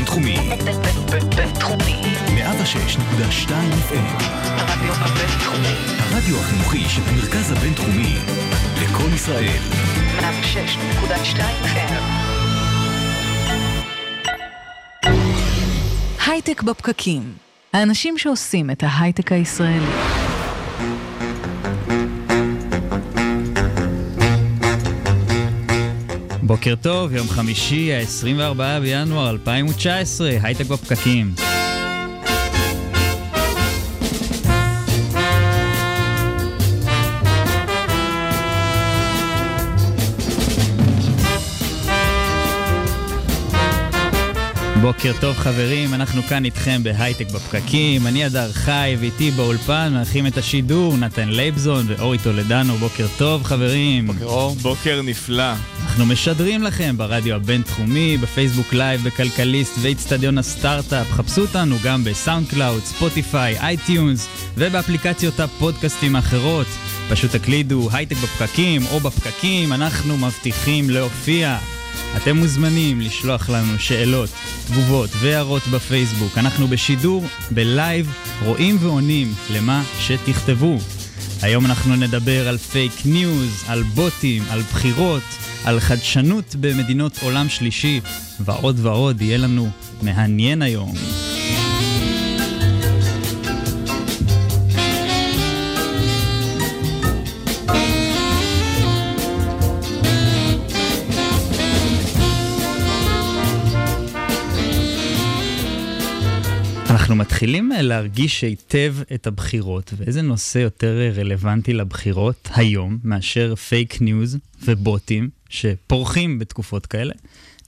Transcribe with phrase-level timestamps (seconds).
[0.00, 0.36] הבינתחומי.
[1.36, 2.02] בינתחומי.
[2.26, 3.50] 106.2
[3.88, 4.22] FM.
[4.56, 5.74] הרדיו הבינתחומי.
[5.98, 8.14] הרדיו החינוכי של המרכז הבינתחומי.
[8.82, 9.58] לקום ישראל.
[10.20, 12.02] 106.2 FM.
[16.26, 17.34] הייטק בפקקים.
[17.72, 20.19] האנשים שעושים את ההייטק הישראלי.
[26.50, 31.34] בוקר טוב, יום חמישי, ה-24 בינואר 2019, הייטק בפקקים.
[44.80, 50.38] בוקר טוב חברים, אנחנו כאן איתכם בהייטק בפקקים, אני אדר חי ואיתי באולפן מארחים את
[50.38, 54.06] השידור, נתן לייבזון ואורי טולדנו, בוקר טוב חברים.
[54.06, 54.54] בוקר אור.
[54.62, 55.52] בוקר נפלא.
[55.90, 61.12] אנחנו משדרים לכם ברדיו הבינתחומי, בפייסבוק לייב, בכלכליסט ואיצטדיון הסטארט-אפ.
[61.12, 66.66] חפשו אותנו גם בסאונד קלאוד, ספוטיפיי, אייטיונס ובאפליקציות הפודקאסטים האחרות.
[67.10, 71.58] פשוט תקלידו הייטק בפקקים או בפקקים, אנחנו מבטיחים להופיע.
[72.16, 74.30] אתם מוזמנים לשלוח לנו שאלות,
[74.66, 76.38] תגובות והערות בפייסבוק.
[76.38, 78.12] אנחנו בשידור, ב live,
[78.44, 80.78] רואים ועונים למה שתכתבו.
[81.42, 85.22] היום אנחנו נדבר על פייק ניוז, על בוטים, על בחירות,
[85.64, 88.00] על חדשנות במדינות עולם שלישי,
[88.40, 89.70] ועוד ועוד יהיה לנו
[90.02, 90.94] מעניין היום.
[106.90, 114.38] אנחנו מתחילים להרגיש היטב את הבחירות, ואיזה נושא יותר רלוונטי לבחירות היום מאשר פייק ניוז
[114.64, 117.12] ובוטים שפורחים בתקופות כאלה.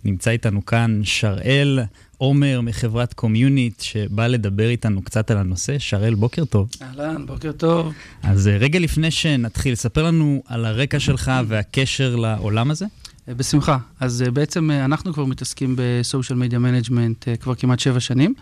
[0.05, 1.79] נמצא איתנו כאן שראל
[2.17, 5.79] עומר מחברת קומיוניט, שבא לדבר איתנו קצת על הנושא.
[5.79, 6.71] שראל, בוקר טוב.
[6.83, 7.93] אהלן, בוקר טוב.
[8.23, 12.87] אז רגע לפני שנתחיל, ספר לנו על הרקע שלך והקשר לעולם הזה.
[13.29, 13.79] בשמחה.
[14.01, 18.35] אז בעצם אנחנו כבר מתעסקים ב social media management כבר כמעט שבע שנים.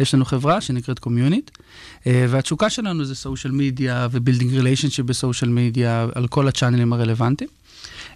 [0.00, 1.50] יש לנו חברה שנקראת קומיוניט,
[2.06, 6.92] והתשוקה שלנו זה social media ו building relationship ב social media על כל ה channels
[6.92, 7.50] הרלוונטיים.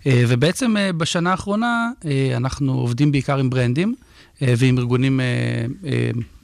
[0.07, 1.91] ובעצם בשנה האחרונה
[2.37, 3.95] אנחנו עובדים בעיקר עם ברנדים
[4.41, 5.21] ועם ארגונים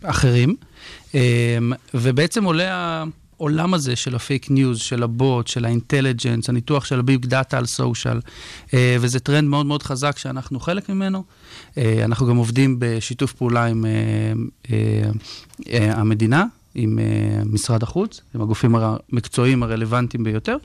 [0.02, 0.56] אחרים,
[1.94, 3.04] ובעצם עולה
[3.44, 7.58] העולם הזה של הפייק ניוז, של הבוט, של ה intelligence, הניתוח של ה big data
[7.58, 8.20] על social,
[8.72, 11.24] וזה טרנד מאוד מאוד חזק שאנחנו חלק ממנו.
[11.78, 13.84] אנחנו גם עובדים בשיתוף פעולה עם
[15.70, 16.44] המדינה,
[16.74, 16.98] עם
[17.46, 20.56] משרד החוץ, עם הגופים המקצועיים הרלוונטיים ביותר,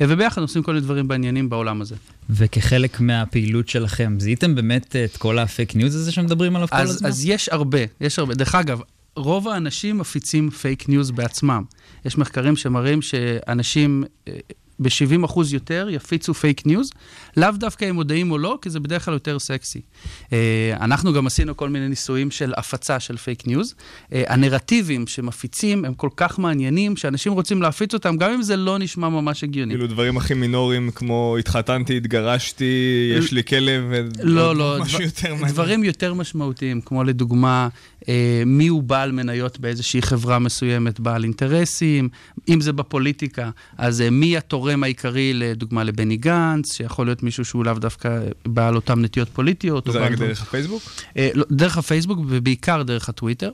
[0.00, 1.94] וביחד עושים כל מיני דברים בעניינים בעולם הזה.
[2.30, 7.08] וכחלק מהפעילות שלכם, זיהיתם באמת את כל הפייק ניוז הזה שמדברים עליו אז, כל הזמן?
[7.08, 8.34] אז יש הרבה, יש הרבה.
[8.34, 8.80] דרך אגב,
[9.18, 11.62] רוב האנשים מפיצים פייק ניוז בעצמם.
[12.04, 14.04] יש מחקרים שמראים שאנשים
[14.80, 16.90] ב-70% יותר יפיצו פייק ניוז,
[17.36, 19.80] לאו דווקא הם מודעים או לא, כי זה בדרך כלל יותר סקסי.
[20.80, 23.74] אנחנו גם עשינו כל מיני ניסויים של הפצה של פייק ניוז.
[24.12, 29.08] הנרטיבים שמפיצים הם כל כך מעניינים, שאנשים רוצים להפיץ אותם, גם אם זה לא נשמע
[29.08, 29.72] ממש הגיוני.
[29.74, 33.82] כאילו דברים הכי מינוריים כמו התחתנתי, התגרשתי, יש לי כלב,
[34.22, 35.52] לא, לא, משהו דבר, יותר מעניין.
[35.52, 37.97] דברים יותר משמעותיים, כמו לדוגמה, אה,
[38.46, 42.08] מי הוא בעל מניות באיזושהי חברה מסוימת, בעל אינטרסים,
[42.48, 47.64] אם זה בפוליטיקה, אז אה, מי התורם העיקרי, לדוגמה, לבני גנץ, שיכול להיות מישהו שהוא
[47.64, 49.88] לאו דווקא בעל אותן נטיות פוליטיות.
[49.92, 50.28] זה רק בעל...
[50.28, 50.82] דרך הפייסבוק?
[51.16, 53.50] אה, לא, דרך הפייסבוק ובעיקר דרך הטוויטר.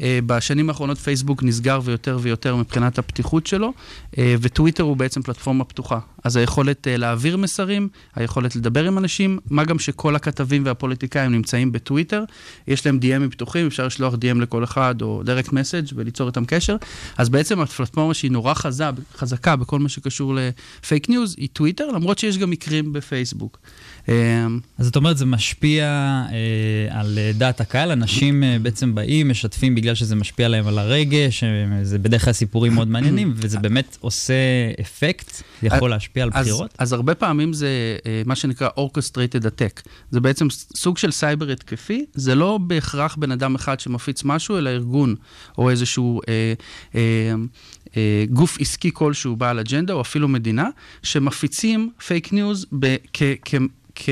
[0.00, 3.72] אה, בשנים האחרונות פייסבוק נסגר ויותר ויותר מבחינת הפתיחות שלו,
[4.18, 5.98] אה, וטוויטר הוא בעצם פלטפורמה פתוחה.
[6.24, 11.72] אז היכולת אה, להעביר מסרים, היכולת לדבר עם אנשים, מה גם שכל הכתבים והפוליטיקאים נמצאים
[11.72, 12.24] בטוויטר,
[12.68, 16.76] יש להם DMים פתוחים, אפשר לשלוח DM לכל אחד או direct message וליצור איתם קשר.
[17.18, 18.84] אז בעצם הפלטפורמה שהיא נורא חז,
[19.16, 23.58] חזקה בכל מה שקשור לפייק ניוז היא טוויטר, למרות שיש גם מקרים בפייסבוק.
[24.08, 24.46] אה,
[24.78, 25.84] אז זאת אומרת, זה משפיע
[26.32, 31.44] אה, על דעת הקהל, אנשים אה, בעצם באים, משתפים בגלל שזה משפיע עליהם על הרגש,
[31.44, 31.48] אה,
[31.82, 34.34] זה בדרך כלל סיפורים מאוד מעניינים, וזה באמת עושה
[34.80, 36.74] אפקט, יכול להשפיע על אז, בחירות?
[36.78, 39.88] אז הרבה פעמים זה אה, מה שנקרא orchestrated attack.
[40.10, 40.46] זה בעצם
[40.76, 45.14] סוג של סייבר התקפי, זה לא בהכרח בן אדם אחד שמפיץ משהו, אלא ארגון
[45.58, 46.52] או איזשהו אה,
[46.94, 47.34] אה,
[47.96, 50.68] אה, גוף עסקי כלשהו בעל אג'נדה, או אפילו מדינה,
[51.02, 52.66] שמפיצים פייק ניוז
[53.98, 54.08] כ...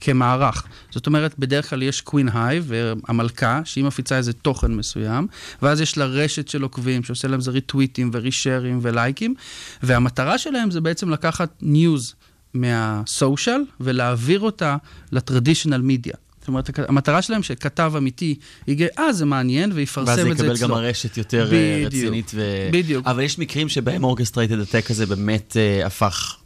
[0.00, 0.64] כמערך.
[0.90, 5.26] זאת אומרת, בדרך כלל יש queen bee, המלכה, שהיא מפיצה איזה תוכן מסוים,
[5.62, 9.34] ואז יש לה רשת של עוקבים, שעושה להם זה ריטוויטים ו reshareים ולייקים,
[9.82, 12.14] והמטרה שלהם זה בעצם לקחת news
[12.54, 14.76] מה social ולהעביר אותה
[15.12, 16.14] ל traditional media.
[16.40, 18.34] זאת אומרת, המטרה שלהם שכתב אמיתי
[18.66, 20.54] יגיד, אה, זה מעניין, ויפרסם את ואז זה אצלו.
[20.54, 21.92] יקבל גם הרשת יותר אה, בדיוק.
[21.92, 22.32] רצינית.
[22.34, 22.68] ו...
[22.72, 23.06] בדיוק.
[23.06, 26.36] אבל יש מקרים שבהם אורגסטרייטד הטק הזה באמת אה, הפך,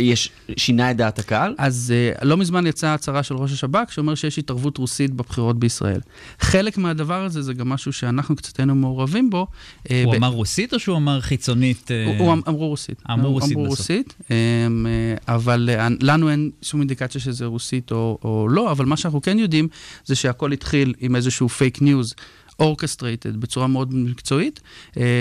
[0.00, 1.54] יש, שינה את דעת הקהל?
[1.58, 6.00] אז uh, לא מזמן יצאה הצהרה של ראש השב"כ שאומר שיש התערבות רוסית בבחירות בישראל.
[6.40, 9.46] חלק מהדבר הזה זה גם משהו שאנחנו קצת היינו מעורבים בו.
[9.90, 11.90] אה, הוא ב- אמר רוסית או שהוא אמר חיצונית?
[11.90, 13.02] אה, הוא- הוא אמ- אמרו רוסית.
[13.10, 13.78] אמרו רוסית אמרו בסוף.
[13.78, 14.86] רוסית, אמ,
[15.28, 19.22] אה, אבל אה, לנו אין שום אינדיקציה שזה רוסית או, או לא, אבל מה שאנחנו
[19.22, 19.68] כן יודעים
[20.04, 22.14] זה שהכל התחיל עם איזשהו פייק ניוז.
[22.60, 24.60] orchestrated בצורה מאוד מקצועית,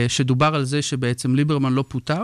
[0.07, 2.23] שדובר על זה שבעצם ליברמן לא פוטר,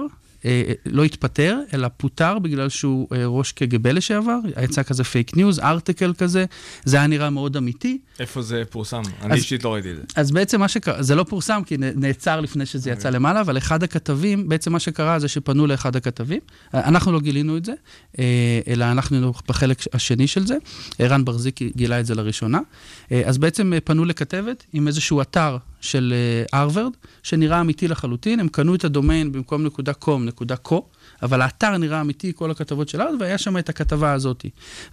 [0.85, 6.13] לא התפטר, אלא פוטר בגלל שהוא אה, ראש קג"ב לשעבר, יצא כזה פייק ניוז, article
[6.17, 6.45] כזה,
[6.83, 7.97] זה היה נראה מאוד אמיתי.
[8.19, 9.01] איפה זה פורסם?
[9.21, 10.01] אני אישית לא ראיתי את זה.
[10.15, 13.83] אז בעצם מה שקרה, זה לא פורסם כי נעצר לפני שזה יצא למעלה, אבל אחד
[13.83, 16.39] הכתבים, בעצם מה שקרה זה שפנו לאחד הכתבים,
[16.73, 17.73] אנחנו לא גילינו את זה,
[18.19, 20.55] אה, אלא אנחנו היינו בחלק השני של זה,
[20.99, 22.59] ערן ברזיקי גילה את זה לראשונה,
[23.11, 26.91] אה, אז בעצם אה, פנו לכתבת עם איזשהו אתר של אה, הרווארד,
[27.23, 29.93] שנראה אמיתי לחלוטין, הם קנו את הדומיין במקום נקודה
[30.57, 30.85] קו,
[31.23, 34.45] אבל האתר נראה אמיתי, כל הכתבות של הרווארד, והיה שם את הכתבה הזאת.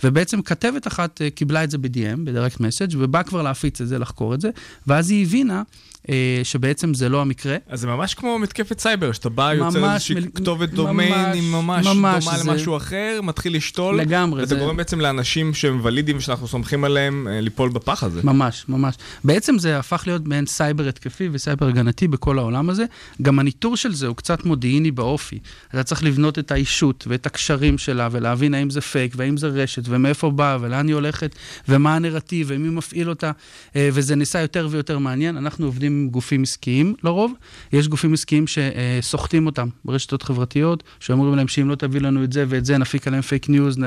[0.04, 3.98] ובעצם כתבת אחת אה, קיבלה את זה ב-DM, בדירקט מסאג', ובאה כבר להפיץ את זה,
[3.98, 4.50] לחקור את זה,
[4.86, 5.62] ואז היא הבינה
[6.08, 7.56] אה, שבעצם זה לא המקרה.
[7.68, 11.86] אז זה ממש כמו מתקפת סייבר, שאתה בא, יוצר איזושהי מל- כתובת דומיין, היא ממש
[11.86, 14.00] ממש, דומה זה- למשהו אחר, מתחיל לשתול.
[14.00, 18.20] לגמרי, ואתה זה- גורם בעצם לאנשים שהם valid־ים ושאנחנו סומכים עליהם אה, ליפול בפח הזה.
[18.24, 18.94] ממש, ממש.
[19.24, 22.84] בעצם זה הפך להיות מעין סייבר התקפי וסייבר הגנתי בכל העולם הזה.
[23.22, 25.38] גם הניטור של זה הוא קצת מודיעיני באופי.
[25.70, 29.82] אתה צריך לבנות את הישות ואת הקשרים שלה ולהבין האם זה פייק והאם זה רשת
[29.88, 31.34] ומאיפה באה ולאן היא הולכת
[31.69, 33.31] ומה הנרטיב ומי מפעיל אותה.
[33.76, 35.37] אה, וזה נעשה יותר ויותר מעניין.
[35.37, 37.32] אנחנו עובדים עם גופים עסקיים לרוב.
[37.72, 42.44] יש גופים עסקיים שסוחטים אותם ברשתות חברתיות, שאומרים להם שאם לא תביא לנו את זה
[42.49, 43.78] ואת זה, נפיק עליהם פייק ניוז,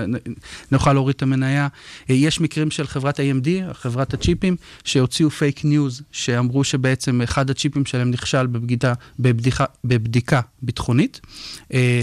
[0.72, 1.68] נוכל להוריד את המניה.
[2.10, 7.86] אה, יש מקרים של חברת AMD, חברת הצ'יפים, שהוציאו פייק ניוז, שאמרו שבעצם אחד הצ'יפים
[7.86, 11.22] שלהם נכשל בבגידה, בבדיחה, בבדיקה ביטחונית,
[11.74, 12.01] אה,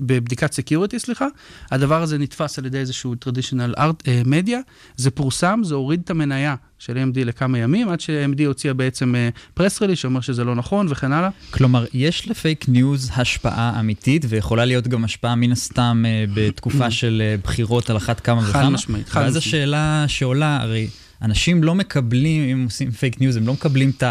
[0.00, 1.26] בבדיקת security, סליחה.
[1.70, 4.60] הדבר הזה נתפס על ידי איזשהו traditional, אה, מדיה,
[4.96, 9.14] זה פורסם, זה הוריד את המניה של AMD לכמה ימים, עד ש-AMD הוציאה בעצם
[9.54, 11.28] press release שאומר שזה לא נכון וכן הלאה.
[11.50, 17.22] כלומר, יש לפייק ניוז השפעה אמיתית, ויכולה להיות גם השפעה מן הסתם אה, בתקופה של
[17.24, 18.70] אה, בחירות על אחת כמה חד וכמה.
[18.70, 19.46] משמעית, חד ואז משמעית.
[19.46, 20.88] השאלה שעולה, הרי
[21.22, 24.02] אנשים לא מקבלים, אם עושים פייק ניוז, הם לא מקבלים את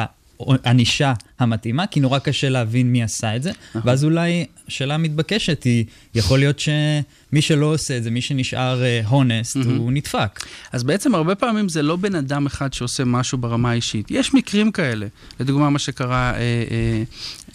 [0.63, 3.51] הענישה המתאימה, כי נורא קשה להבין מי עשה את זה.
[3.69, 3.81] נכון.
[3.85, 5.85] ואז אולי השאלה המתבקשת היא,
[6.15, 10.45] יכול להיות שמי שלא עושה את זה, מי שנשאר honest, הוא נדפק.
[10.71, 14.11] אז בעצם הרבה פעמים זה לא בן אדם אחד שעושה משהו ברמה האישית.
[14.11, 15.07] יש מקרים כאלה.
[15.39, 17.03] לדוגמה, מה שקרה אה, אה,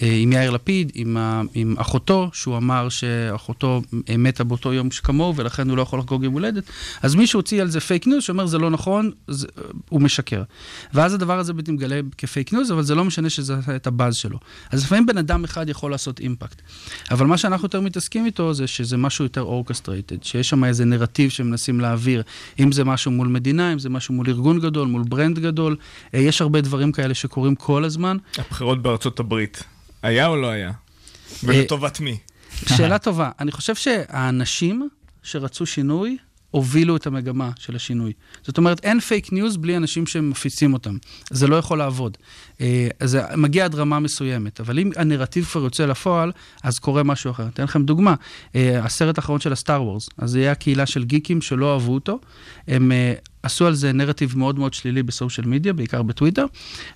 [0.03, 4.89] אה, עם יאיר לפיד, עם, ה, עם אחותו, שהוא אמר שאחותו אה, מתה באותו יום
[4.91, 6.65] כמוהו, ולכן הוא לא יכול לחגוג יום הולדת.
[7.03, 9.47] אז מישהו הוציא על זה פייק ניוז, שאומר זה לא נכון, זה,
[9.89, 10.43] הוא משקר.
[10.95, 14.39] ואז הדבר הזה מתגלה כפייק ניוז, אבל זה לא משנה שעשה את הבאז שלו.
[14.71, 16.63] אז לפעמים בן אדם אחד יכול לעשות אימפקט.
[17.11, 21.31] אבל מה שאנחנו יותר מתעסקים איתו זה שזה משהו יותר orchestrated, שיש שם איזה נרטיב
[21.31, 22.23] שמנסים להעביר,
[22.61, 25.77] אם זה משהו מול מדינה, אם זה משהו מול ארגון גדול, מול brand גדול,
[26.15, 28.17] אה, יש הרבה דברים כאלה שקורים כל הזמן.
[28.39, 29.63] הבחירות בארצות הברית,
[30.03, 30.73] היה או לא היה?
[31.45, 32.19] ולטובת מי?
[32.67, 33.31] שאלה טובה.
[33.41, 34.89] אני חושב שהאנשים
[35.23, 36.17] שרצו שינוי,
[36.51, 38.13] הובילו את המגמה של השינוי.
[38.43, 40.97] זאת אומרת, אין פייק ניוז בלי אנשים שמפיצים אותם.
[41.31, 42.17] זה לא יכול לעבוד.
[42.61, 46.33] אה, זה מגיע עד רמה מסוימת, אבל אם הנרטיב כבר יוצא לפועל,
[46.63, 47.47] אז קורה משהו אחר.
[47.47, 48.15] אתן לכם דוגמה,
[48.55, 52.19] אה, הסרט האחרון של הסטאר וורס, אז זה היה קהילה של גיקים שלא אהבו אותו.
[52.69, 56.45] הם אה, עשו על זה נרטיב מאוד מאוד שלילי בסושיאל מדיה, בעיקר בטוויטר,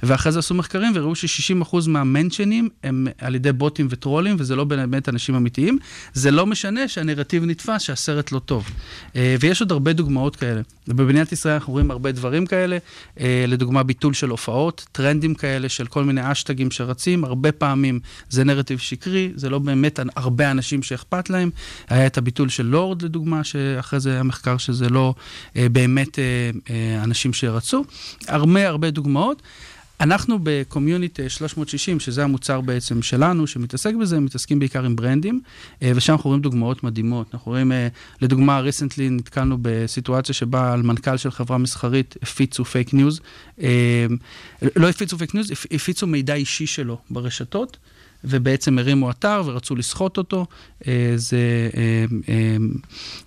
[0.03, 5.09] ואחרי זה עשו מחקרים וראו ש-60% מהמנשנים הם על ידי בוטים וטרולים, וזה לא באמת
[5.09, 5.79] אנשים אמיתיים.
[6.13, 8.71] זה לא משנה שהנרטיב נתפס, שהסרט לא טוב.
[9.17, 10.61] אה, ויש עוד הרבה דוגמאות כאלה.
[10.89, 12.79] ובמדינת ישראל אנחנו רואים הרבה דברים כאלה,
[13.21, 18.45] אה, לדוגמה ביטול של הופעות, טרנדים כאלה של כל מיני אשטגים שרצים, הרבה פעמים זה
[18.45, 21.51] נרטיב שקרי, זה לא באמת הרבה אנשים שאכפת להם.
[21.89, 25.15] היה את הביטול של לורד לדוגמה, שאחרי זה היה מחקר שזה לא
[25.57, 26.19] אה, באמת
[27.03, 27.85] אנשים שרצו.
[28.29, 29.43] הרבה הרבה דוגמאות.
[30.01, 35.41] אנחנו בקומיוניט 360, שזה המוצר בעצם שלנו, שמתעסק בזה, מתעסקים בעיקר עם brandים,
[35.83, 37.35] אה, ושם אנחנו רואים דוגמאות מדהימות.
[37.35, 37.89] אנחנו רואים, אה,
[38.21, 43.21] לדוגמה, recently נתקלנו בסיטואציה שבה על מנכ"ל של חברה מסחרית הפיצו פייק ניוז.
[43.63, 44.07] אה,
[44.77, 47.77] לא הפיצו פייק ניוז, הפיצו מידע אישי שלו ברשתות.
[48.25, 50.47] ובעצם הרימו אתר ורצו לסחוט אותו.
[50.89, 51.37] אה, זה,
[51.77, 52.57] אה, אה,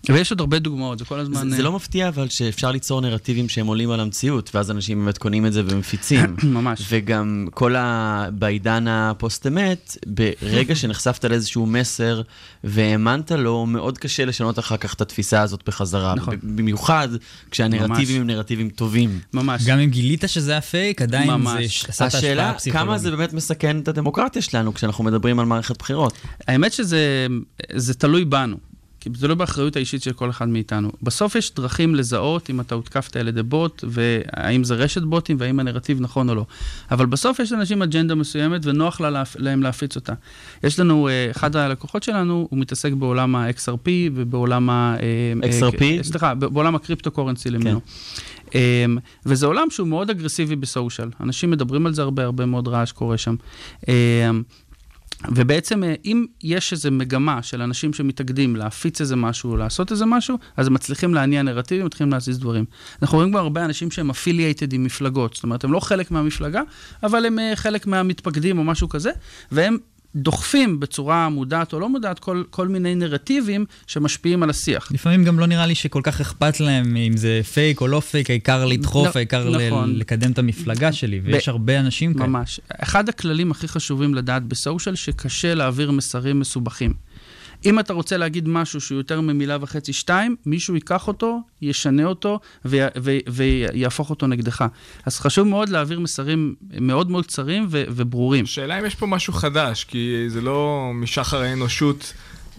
[0.09, 1.49] ויש עוד הרבה דוגמאות, זה כל הזמן...
[1.49, 5.17] זה, זה לא מפתיע אבל שאפשר ליצור נרטיבים שהם עולים על המציאות, ואז אנשים באמת
[5.17, 6.35] קונים את זה ומפיצים.
[6.43, 6.87] ממש.
[6.89, 8.27] וגם כל ה...
[8.31, 12.21] בעידן הפוסט-אמת, ברגע שנחשפת לאיזשהו מסר
[12.63, 16.15] והאמנת לו, מאוד קשה לשנות אחר כך את התפיסה הזאת בחזרה.
[16.15, 16.35] נכון.
[16.43, 17.07] במיוחד
[17.51, 19.19] כשהנרטיבים הם נרטיבים טובים.
[19.33, 19.65] ממש.
[19.65, 21.63] גם אם גילית שזה היה פייק, עדיין ממש.
[21.63, 22.53] זה ש- עשה את ההשפעה השאלה.
[22.73, 26.13] כמה זה באמת מסכן את הדמוקרטיה שלנו כשאנחנו מדברים על מערכת בחירות.
[26.47, 27.27] האמת שזה
[27.73, 28.57] זה תלוי בנו.
[28.99, 30.91] כי זה לא באחריות האישית של כל אחד מאיתנו.
[31.01, 35.59] בסוף יש דרכים לזהות אם אתה הותקפת על ידי בוט, והאם זה רשת בוטים, והאם
[35.59, 36.45] הנרטיב נכון או לא.
[36.91, 40.13] אבל בסוף יש לאנשים אג'נדה מסוימת, ונוח לה, להם להפיץ אותה.
[40.63, 44.95] יש לנו, אה, אחד הלקוחות שלנו, הוא מתעסק בעולם ה-XRP ובעולם ה...
[45.43, 45.83] אה, XRP?
[45.83, 47.81] אה, סליחה, ב- בעולם ה cryptocurrency למיניו.
[48.47, 48.51] אמ,
[49.25, 51.09] וזה עולם שהוא מאוד אגרסיבי בסושיאל.
[51.21, 53.35] אנשים מדברים על זה הרבה, הרבה מאוד רעש קורה שם.
[55.25, 60.37] ובעצם, אה, אם יש איזו מגמה של אנשים שמתאגדים להפיץ איזה משהו, לעשות איזה משהו,
[60.57, 62.65] אז הם מצליחים להניע נרטיבים, מתחילים להזיז דברים.
[63.01, 66.61] אנחנו רואים כבר הרבה אנשים שהם affiliated עם מפלגות, זאת אומרת, הם לא חלק מהמפלגה,
[67.03, 69.11] אבל הם אה, חלק מהמתפקדים או משהו כזה,
[69.51, 69.77] והם
[70.17, 74.91] דוחפים בצורה מודעת או לא מודעת כל, כל מיני נרטיבים שמשפיעים על השיח.
[74.91, 78.29] לפעמים גם לא נראה לי שכל כך אכפת להם אם זה פייק או לא פייק,
[78.29, 79.95] העיקר לדחוף, לא, העיקר ל- נכון.
[79.95, 82.27] לקדם את המפלגה שלי, ויש הרבה אנשים כאלה.
[82.27, 82.59] ממש.
[82.79, 86.93] אחד הכללים הכי חשובים לדעת בסושיאל, שקשה להעביר מסרים מסובכים.
[87.67, 92.39] אם אתה רוצה להגיד משהו שהוא יותר ממילה וחצי, שתיים, מישהו ייקח אותו, ישנה אותו
[93.27, 94.65] ויהפוך אותו נגדך.
[95.05, 98.43] אז חשוב מאוד להעביר מסרים מאוד מאוד קצרים וברורים.
[98.45, 102.13] השאלה אם יש פה משהו חדש, כי זה לא משחר האנושות.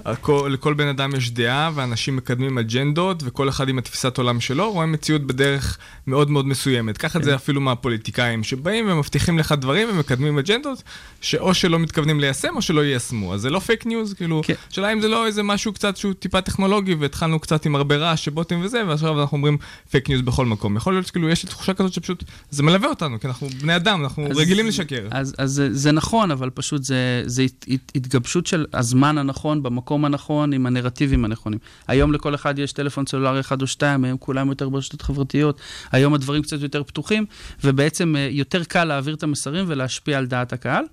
[0.05, 4.73] הכל, לכל בן אדם יש דעה, ואנשים מקדמים אג'נדות, וכל אחד עם התפיסת עולם שלו,
[4.73, 6.99] רואה מציאות בדרך מאוד מאוד מסוימת.
[6.99, 10.83] קח את זה אפילו מהפוליטיקאים, שבאים ומבטיחים לך דברים ומקדמים אג'נדות,
[11.21, 13.35] שאו שלא מתכוונים ליישם או שלא יישמו.
[13.35, 14.55] אז זה לא פייק ניוז, כאילו, כן.
[14.71, 18.25] השאלה אם זה לא איזה משהו קצת שהוא טיפה טכנולוגי, והתחלנו קצת עם הרבה רעש
[18.25, 19.59] שבוטים וזה, ועכשיו אנחנו אומרים
[19.90, 20.76] פייק ניוז בכל מקום.
[20.76, 24.02] יכול להיות שכאילו יש לי תחושה כזאת שפשוט, זה מלווה אותנו, כי אנחנו בני אדם,
[24.02, 25.07] אנחנו אז- רגילים לשקר.
[25.11, 29.62] אז, אז זה, זה נכון, אבל פשוט זה, זה הת, הת, התגבשות של הזמן הנכון,
[29.62, 31.59] במקום הנכון, עם הנרטיבים הנכונים.
[31.88, 35.61] היום לכל אחד יש טלפון סלולרי אחד או שתיים, היום כולם יותר ברשתות חברתיות,
[35.92, 37.26] היום הדברים קצת יותר פתוחים,
[37.64, 40.85] ובעצם אה, יותר קל להעביר את המסרים ולהשפיע על דעת הקהל.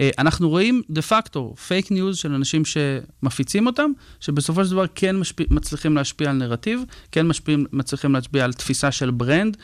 [0.00, 3.90] אה, אנחנו רואים דה פקטו פייק ניוז של אנשים שמפיצים אותם,
[4.20, 8.92] שבסופו של דבר כן משפיע, מצליחים להשפיע על נרטיב, כן משפיעים, מצליחים להשפיע על תפיסה
[8.92, 9.56] של brand,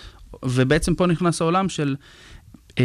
[0.44, 1.96] ובעצם פה נכנס העולם של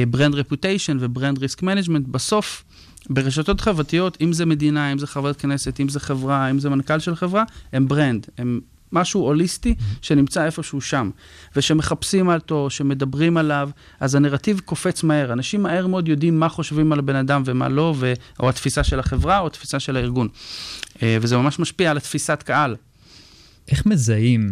[0.10, 2.64] brand reputation ו-brand risk management, בסוף,
[3.10, 7.00] ברשתות חברתיות, אם זה מדינה, אם זה חברת כנסת, אם זה חברה, אם זה מנכ"ל
[7.00, 7.44] של חברה,
[7.74, 8.60] הם brand, הם
[8.94, 11.10] משהו הוליסטי שנמצא איפשהו שם.
[11.56, 13.70] ושמחפשים אותו, שמדברים עליו,
[14.00, 15.34] אז הנרטיב קופץ מהר.
[15.34, 18.14] אנשים מהר מאוד יודעים מה חושבים על הבן אדם ומה לא, ו...
[18.40, 20.28] או התפיסה של החברה או התפיסה של הארגון.
[21.04, 22.76] אה, וזה ממש משפיע על התפיסת קהל.
[23.72, 24.52] איך מזהים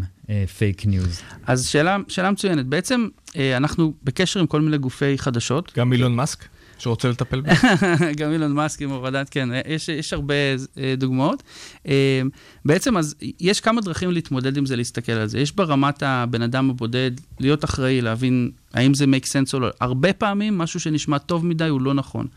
[0.57, 1.21] פייק ניוז?
[1.47, 2.65] אז שאלה, שאלה מצוינת.
[2.65, 5.71] בעצם, אה, אנחנו בקשר עם כל מיני גופי חדשות.
[5.77, 6.45] גם אילון מאסק,
[6.81, 7.53] שרוצה לטפל בזה.
[8.17, 10.33] גם אילון מאסק עם הורדת, כן, יש, יש הרבה
[10.77, 11.43] אה, דוגמאות.
[11.87, 12.21] אה,
[12.65, 15.39] בעצם, אז יש כמה דרכים להתמודד עם זה, להסתכל על זה.
[15.39, 19.67] יש ברמת הבן אדם הבודד, להיות אחראי, להבין האם זה make sense או לא.
[19.81, 22.27] הרבה פעמים, משהו שנשמע טוב מדי הוא לא נכון.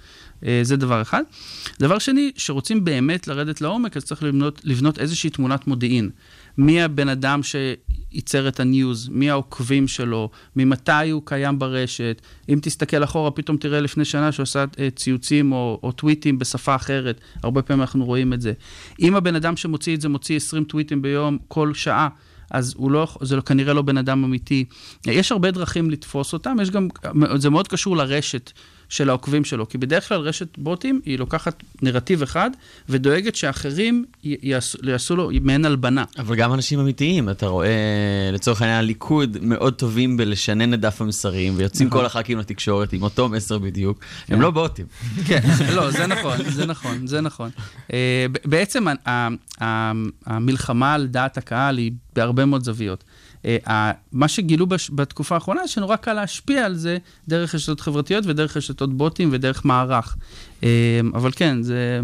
[0.47, 1.23] אה, זה דבר אחד.
[1.81, 6.11] דבר שני, שרוצים באמת לרדת לעומק, אז צריך לבנות, לבנות איזושהי תמונת מודיעין.
[6.59, 7.41] מי הבן אדם
[8.15, 12.23] שייצר את הניוז, מי העוקבים שלו, ממתי הוא קיים ברשת.
[12.49, 16.75] אם תסתכל אחורה, פתאום תראה לפני שנה שהוא עשה אה, ציוצים או, או טוויטים בשפה
[16.75, 18.53] אחרת, הרבה פעמים אנחנו רואים את זה.
[19.01, 22.09] אם הבן אדם שמוציא את זה מוציא 20 טוויטים ביום כל שעה,
[22.51, 24.65] אז הוא לא, זה כנראה לא בן אדם אמיתי.
[25.07, 26.89] יש הרבה דרכים לתפוס אותם, יש גם,
[27.37, 28.53] זה מאוד קשור לרשת
[28.89, 32.51] של העוקבים שלו, כי בדרך כלל רשת בוטים היא לוקחת נרטיב אחד
[32.89, 36.05] ודואגת שאחרים י- יעשו, יעשו לו מעין הלבנה.
[36.19, 37.69] אבל גם אנשים אמיתיים, אתה רואה,
[38.33, 42.01] לצורך העניין, הליכוד מאוד טובים בלשנן את דף המסרים, ויוצאים נכון.
[42.01, 43.99] כל הח"כים לתקשורת עם אותו מסר בדיוק.
[44.29, 44.87] הם לא בוטים.
[45.27, 45.41] כן,
[45.77, 47.51] לא, זה נכון, זה נכון, זה נכון.
[47.93, 48.85] אה, בעצם
[50.27, 53.05] המלחמה על דעת הקהל היא בהרבה מאוד זוויות.
[53.45, 56.99] אה, מה שגילו בש- בתקופה האחרונה, שנורא קל להשפיע על זה
[57.29, 60.17] דרך רשתות חברתיות ודרך רשתות בוטים ודרך מערך.
[60.63, 60.69] אה,
[61.15, 62.01] אבל כן, זה...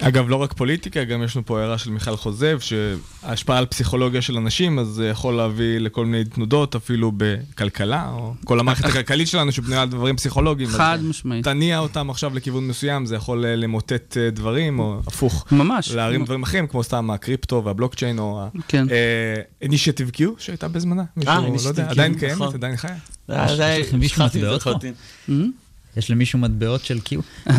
[0.00, 4.22] אגב, לא רק פוליטיקה, גם יש לנו פה הערה של מיכל חוזב, שההשפעה על פסיכולוגיה
[4.22, 9.28] של אנשים, אז זה יכול להביא לכל מיני תנודות, אפילו בכלכלה, או כל המערכת הכלכלית
[9.28, 10.68] שלנו שבנויה על דברים פסיכולוגיים.
[10.68, 11.44] חד משמעית.
[11.44, 15.46] תניע אותם עכשיו לכיוון מסוים, זה יכול אה, למוטט אה, דברים, או הפוך.
[15.52, 15.90] ממש.
[15.90, 18.86] להרים דברים אחרים, כמו סתם הקריפטו והבלוקצ'יין, או כן.
[18.88, 21.04] ה-Initiative Q, שהייתה בזמנה.
[21.16, 22.54] מישהו, לא Initiative יודע, Q, עדיין קיימת, נכון.
[22.54, 22.96] עדיין חיה.
[25.96, 27.20] יש למישהו מטבעות של Q?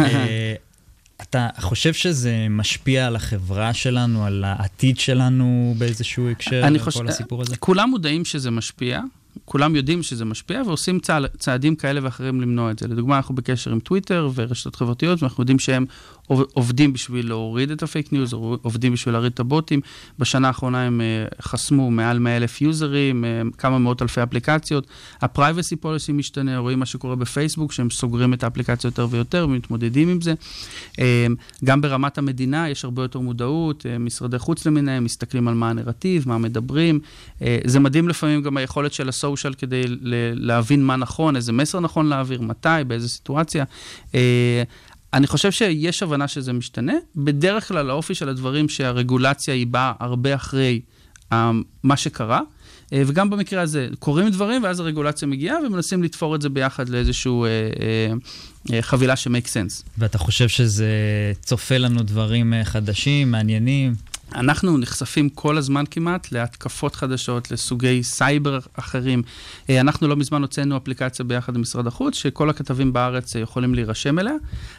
[1.22, 7.08] אתה חושב שזה משפיע על החברה שלנו, על העתיד שלנו באיזשהו הקשר, אני כל חושב,
[7.08, 7.58] הסיפור הזה?
[7.58, 9.02] כולם מודעים שזה משפיע,
[9.46, 12.88] כולם יודעים שזה משפיע, ועושים צע, צעדים כאלה ואחרים למנוע את זה.
[12.88, 15.86] לדוגמה, אנחנו בקשר עם טוויטר ורשתות חברתיות, ואנחנו יודעים שהם
[16.28, 19.82] עוב- עובדים בשביל להוריד את הפייק ניוז, עובדים בשביל להוריד את הבוטים.
[20.20, 24.88] בשנה האחרונה הם אה, חסמו מעל 100 אלף יוזרים, אה, כמה מאות אלפי אפליקציות.
[25.22, 30.22] ה-privacy policy משתנה, רואים מה שקורה בפייסבוק, שהם סוגרים את האפליקציה יותר ויותר ומתמודדים עם
[30.22, 30.34] זה.
[31.00, 31.28] אה,
[31.64, 36.38] גם ברמת המדינה יש הרבה יותר מודעות, משרדי חוץ למיניהם מסתכלים על מה הנרטיב, מה
[36.38, 37.00] מדברים.
[37.66, 39.84] זה מדהים לפעמים גם היכולת של הסושיאל כדי
[40.36, 43.64] להבין מה נכון, איזה מסר נכון להעביר, מתי, באיזה סיטואציה.
[44.16, 44.64] אה,
[45.14, 46.94] אני חושב שיש הבנה שזה משתנה.
[47.16, 50.82] בדרך כלל האופי של הדברים שהרגולציה היא באה הרבה אחרי
[51.32, 51.52] אה,
[51.84, 52.42] מה שקרה.
[52.94, 57.32] אה, וגם במקרה הזה, קורים דברים ואז הרגולציה מגיעה ומנסים לתפור את זה ביחד לאיזושהי
[57.32, 58.14] אה,
[58.74, 59.84] אה, חבילה ש-make sense.
[59.98, 60.88] ואתה חושב שזה
[61.42, 63.94] צופה לנו דברים חדשים, מעניינים?
[64.36, 69.24] אנחנו נחשפים כל הזמן כמעט להתקפות חדשות, לסוגי סייבר אחרים.
[69.70, 73.76] אה, אנחנו לא מזמן הוצאנו אפליקציה ביחד עם משרד החוץ, שכל הכתבים בארץ אה, יכולים
[73.76, 74.34] להירשם אליה.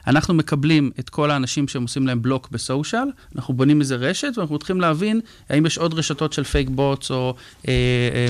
[0.06, 4.58] אנחנו מקבלים את כל האנשים שהם עושים להם בלוק בסושיאל, אנחנו בונים איזה רשת, ואנחנו
[4.58, 7.34] צריכים להבין האם יש עוד רשתות של fake bots או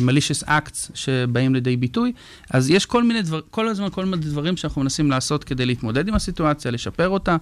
[0.02, 2.12] malicious acts שבאים לידי ביטוי.
[2.50, 6.08] אז יש כל מיני דברים, כל הזמן כל מיני דברים שאנחנו מנסים לעשות כדי להתמודד
[6.08, 7.36] עם הסיטואציה, לשפר אותה.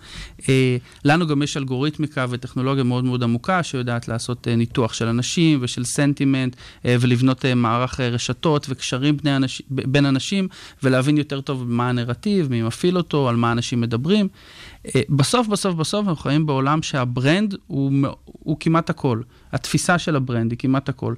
[0.49, 5.59] אה, לנו גם יש אלגוריתמיקה וטכנולוגיה מאוד מאוד עמוקה, שיודעת לעשות אה, ניתוח של אנשים
[5.63, 6.57] ושל סנטימנט,
[6.87, 10.49] אה, ולבנות אה, מערך רשתות וקשרים אנש, בין אנשים,
[10.83, 14.29] ולהבין יותר טוב מה הנרטיב, מי מפעיל אותו, על מה אנשים מדברים.
[14.95, 17.93] אה, בסוף, בסוף, בסוף אנחנו חיים בעולם שה-brand הוא,
[18.25, 19.21] הוא כמעט הכל.
[19.53, 21.15] התפיסה של ה-brand היא כמעט הכל.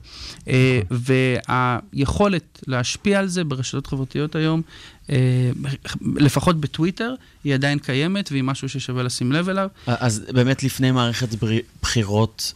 [0.48, 4.62] אה, והיכולת להשפיע על זה ברשתות חברתיות היום,
[5.10, 5.16] אה,
[6.16, 9.68] לפחות בטוויטר, היא עדיין קיימת והיא משהו ששווה לשים לב אליו.
[9.86, 11.28] אז באמת לפני מערכת
[11.82, 12.52] בחירות,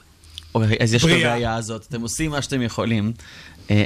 [0.54, 1.08] אוקיי, אז יש את.
[1.10, 3.12] הבעיה הזאת, אתם עושים מה שאתם יכולים.
[3.70, 3.84] אה,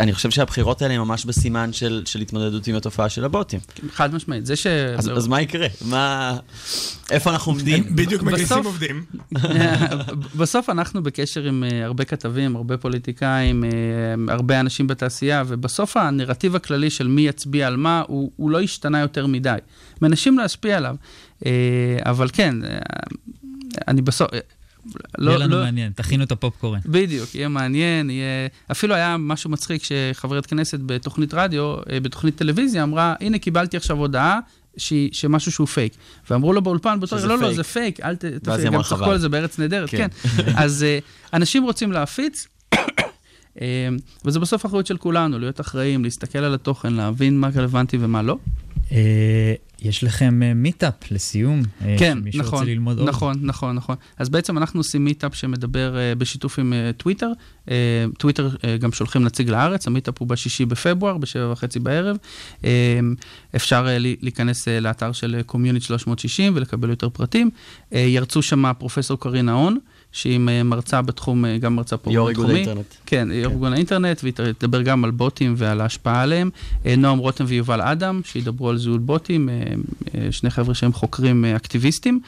[0.00, 3.60] אני חושב שהבחירות האלה הן ממש בסימן של, של התמודדות עם התופעה של הבוטים.
[3.92, 4.46] חד משמעית.
[4.46, 4.66] זה ש...
[4.66, 5.66] אז, אז מה יקרה?
[5.84, 6.36] מה...
[7.10, 7.96] איפה אנחנו עומדים?
[7.96, 9.04] בדיוק מגייסים עובדים.
[10.38, 16.56] בסוף אנחנו בקשר עם uh, הרבה כתבים, הרבה פוליטיקאים, uh, הרבה אנשים בתעשייה, ובסוף הנרטיב
[16.56, 19.58] הכללי של מי יצביע על מה, הוא, הוא לא השתנה יותר מדי.
[20.02, 20.96] מנסים להשפיע עליו,
[21.40, 21.44] uh,
[22.02, 22.66] אבל כן, uh,
[23.88, 24.30] אני בסוף...
[25.18, 26.80] לא, יהיה לנו לא, מעניין, תכינו את הפופקורן.
[26.86, 28.26] בדיוק, יהיה מעניין, יהיה...
[28.70, 33.96] אפילו היה משהו מצחיק שחברת כנסת בתוכנית רדיו, אה, בתוכנית טלוויזיה, אמרה, הנה קיבלתי עכשיו
[33.96, 34.38] הודעה.
[34.76, 35.92] שהיא- שמשהו שהוא פייק.
[36.30, 37.54] ואמרו לו באולפן, באותו שזה רגע, לא, לא.
[37.54, 38.24] זה פייק, אל ת...
[38.24, 39.04] ואז תפעיל." היא גם צחקו.
[39.04, 40.08] על זה בארץ נהדרת, כן.
[40.36, 40.42] כן.
[40.56, 40.98] אז אה,
[41.32, 42.46] אנשים רוצים להפיץ,
[44.24, 48.36] וזה בסוף אחריות של כולנו, להיות אחראים, להסתכל על התוכן, להבין מה רלוונטי ומה לא.
[48.92, 53.08] אה, יש לכם אה, מיטאפ לסיום, אה, כן, שמישהו נכון, רוצה ללמוד עוד.
[53.08, 53.96] נכון, נכון, נכון.
[54.18, 57.32] אז בעצם אנחנו עושים מיטאפ שמדבר בשיתוף עם טוויטר.
[58.18, 58.48] טוויטר
[58.80, 62.16] גם שולחים נציג לארץ, המיטאפ הוא בשישי בפברואר, בשבע וחצי בערב.
[63.56, 67.50] אפשר להיכנס לאתר של Communit360 ולקבל יותר פרטים.
[67.92, 69.78] ירצו שם פרופסור קרינה און.
[70.12, 72.58] שהיא מרצה בתחום, אה, גם מרצה פה יו"ר איגוד בתחומי.
[72.58, 72.94] האינטרנט.
[73.06, 76.50] כן, יו"ר ארגון האינטרנט, והיא תדבר גם על בוטים ועל ההשפעה עליהם.
[76.86, 82.20] אה, נועם רותם ויובל אדם, שידברו על זיהוי בוטים, אה, שני חבר'ה שהם חוקרים אקטיביסטים.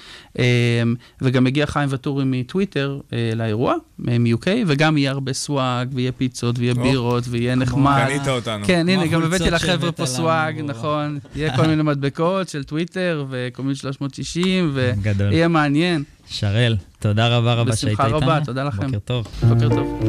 [1.23, 3.01] וגם הגיע חיים ואטורי מטוויטר
[3.37, 8.05] לאירוע, מ-UK, וגם יהיה הרבה swag, ויהיה פיצות, ויהיה בירות, ויהיה נחמד.
[8.07, 8.65] קנית אותנו.
[8.67, 10.07] כן, הנה, גם הבאתי לחבר'ה פה.
[10.07, 11.19] swag, נכון.
[11.37, 15.29] יהיה כל מיני מדבקות של טוויטר ו-Communit360, גדול.
[15.29, 16.03] ויהיה מעניין.
[16.29, 18.27] שרל, תודה רבה רבה שהיית בשמחה איתנו.
[18.27, 18.87] רבה, תודה לכם.
[18.87, 19.27] בוקר טוב.
[19.49, 20.01] בוקר טוב.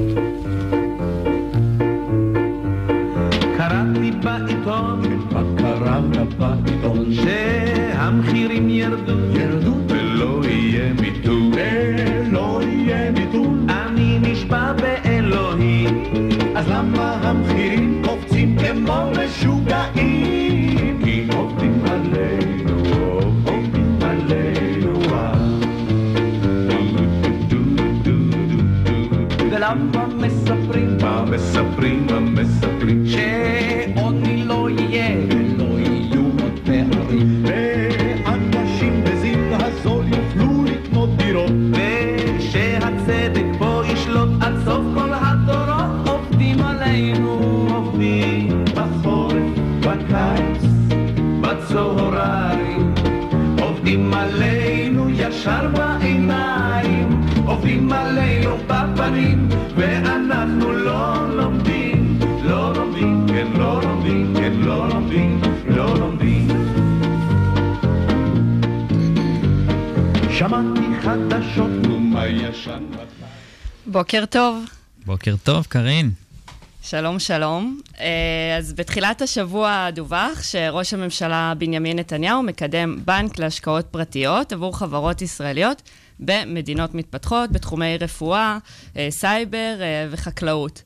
[3.57, 5.01] קראתי בעיתון,
[5.31, 6.01] מה קרה
[6.37, 7.13] בעיתון?
[7.13, 13.67] שהמחירים ירדו, ירדו, ולא יהיה מיתון, ולא יהיה מיתון.
[13.69, 16.03] אני נשבע באלוהים,
[16.55, 17.50] אז למה המחירים
[73.91, 74.65] בוקר טוב.
[75.05, 76.11] בוקר טוב, קארין.
[76.81, 77.79] שלום, שלום.
[77.99, 85.21] אה, אז בתחילת השבוע דווח שראש הממשלה בנימין נתניהו מקדם בנק להשקעות פרטיות עבור חברות
[85.21, 85.81] ישראליות
[86.19, 88.57] במדינות מתפתחות בתחומי רפואה,
[88.97, 90.81] אה, סייבר אה, וחקלאות.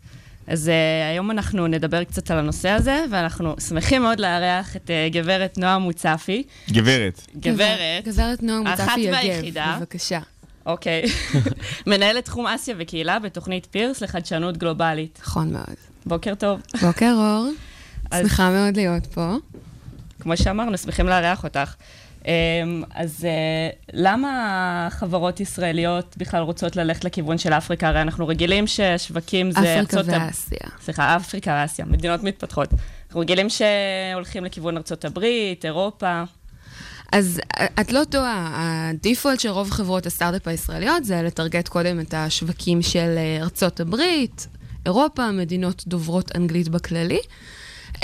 [0.48, 0.72] אז
[1.12, 6.44] היום אנחנו נדבר קצת על הנושא הזה, ואנחנו שמחים מאוד לארח את גברת נועה מוצפי.
[6.72, 7.22] גברת.
[7.36, 8.04] גברת.
[8.06, 9.78] גברת נועה מוצפי יגב.
[9.78, 10.20] בבקשה.
[10.66, 11.04] אוקיי.
[11.88, 15.20] מנהלת תחום אסיה וקהילה בתוכנית פירס לחדשנות גלובלית.
[15.22, 15.76] נכון מאוד.
[16.06, 16.62] בוקר טוב.
[16.82, 17.50] בוקר אור,
[18.22, 19.36] שמחה מאוד להיות פה.
[20.20, 21.76] כמו שאמרנו, שמחים לארח אותך.
[22.26, 27.88] אמ, אז אה, למה חברות ישראליות בכלל רוצות ללכת לכיוון של אפריקה?
[27.88, 29.60] הרי אנחנו רגילים ששווקים זה...
[29.60, 30.70] אפריקה ארצות ואסיה.
[30.82, 32.70] סליחה, אפריקה ואסיה, מדינות מתפתחות.
[33.08, 36.24] אנחנו רגילים שהולכים לכיוון ארצות הברית, אירופה.
[37.16, 42.14] אז אה, את לא טועה, הדיפולט של רוב חברות הסטארט-אפ הישראליות זה לטרגט קודם את
[42.14, 44.48] השווקים של אה, ארצות הברית,
[44.86, 47.20] אירופה, מדינות דוברות אנגלית בכללי.
[47.96, 47.98] Uh,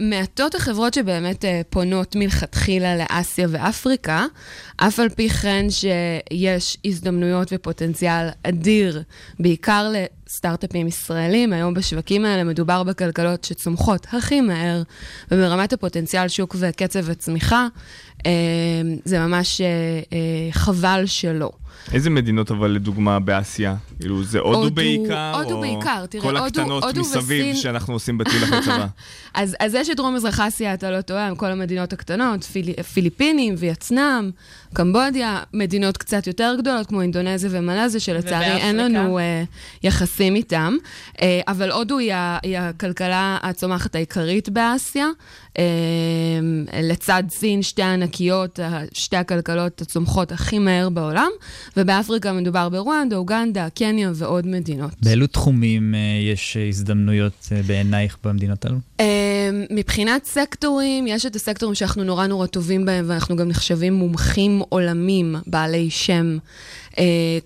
[0.00, 4.26] מעטות החברות שבאמת uh, פונות מלכתחילה לאסיה ואפריקה,
[4.76, 9.02] אף על פי כן שיש הזדמנויות ופוטנציאל אדיר,
[9.38, 9.92] בעיקר
[10.30, 11.52] לסטארט-אפים ישראלים.
[11.52, 14.82] היום בשווקים האלה מדובר בכלכלות שצומחות הכי מהר,
[15.30, 17.66] וברמת הפוטנציאל שוק וקצב הצמיחה,
[18.18, 18.22] uh,
[19.04, 19.64] זה ממש uh,
[20.10, 20.14] uh,
[20.54, 21.50] חבל שלא.
[21.92, 23.74] איזה מדינות אבל לדוגמה באסיה?
[24.00, 25.32] כאילו זה הודו הודו- בעיקר?
[25.36, 28.86] הודו או בעיקר, תראה, כל הודו- הקטנות הודו מסביב וסין- שאנחנו עושים בטיול אחרי צבא.
[29.34, 33.54] אז, אז יש את דרום-מזרח אסיה, אתה לא טועה, עם כל המדינות הקטנות, פיל, פיליפינים,
[33.58, 34.30] וייטנאם,
[34.74, 38.76] קמבודיה, מדינות קצת יותר גדולות, כמו אינדונזיה ומלזיה, שלצערי אין?
[38.76, 39.42] לנו אה,
[39.82, 40.76] יחסים איתם.
[41.22, 45.06] אה, אבל הודו היא, היא הכלכלה הצומחת העיקרית באסיה.
[45.58, 45.64] אה,
[46.82, 48.58] לצד סין, שתי הענקיות,
[48.92, 51.30] שתי הכלכלות הצומחות הכי מהר בעולם,
[51.76, 54.90] ובאפריקה מדובר ברואנדה, אוגנדה, קניה ועוד מדינות.
[55.02, 56.00] באילו תחומים אה,
[56.32, 58.76] יש הזדמנויות אה, בעינייך במדינות האלו?
[59.70, 65.36] מבחינת סקטורים, יש את הסקטורים שאנחנו נורא נורא טובים בהם, ואנחנו גם נחשבים מומחים עולמים,
[65.46, 66.38] בעלי שם.
[66.90, 66.96] אה,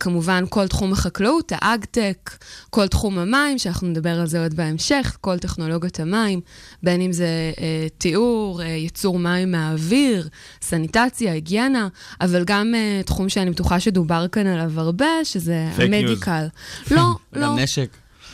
[0.00, 2.30] כמובן, כל תחום החקלאות, ה-agtech,
[2.70, 6.40] כל תחום המים, שאנחנו נדבר על זה עוד בהמשך, כל טכנולוגיות המים,
[6.83, 7.58] בין אם זה אה,
[7.98, 10.28] תיאור, אה, ייצור מים מהאוויר,
[10.62, 11.88] סניטציה, היגיינה,
[12.20, 15.68] אבל גם אה, תחום שאני בטוחה שדובר כאן עליו הרבה, שזה.
[15.76, 16.46] ה-medical.
[16.90, 17.02] לא,
[17.33, 17.46] לא.
[17.46, 17.88] גם נשק.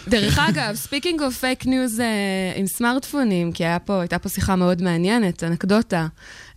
[0.08, 2.02] דרך אגב, speaking of fake news
[2.56, 6.06] עם סמארטפונים, כי היה פה, הייתה פה שיחה מאוד מעניינת, אנקדוטה.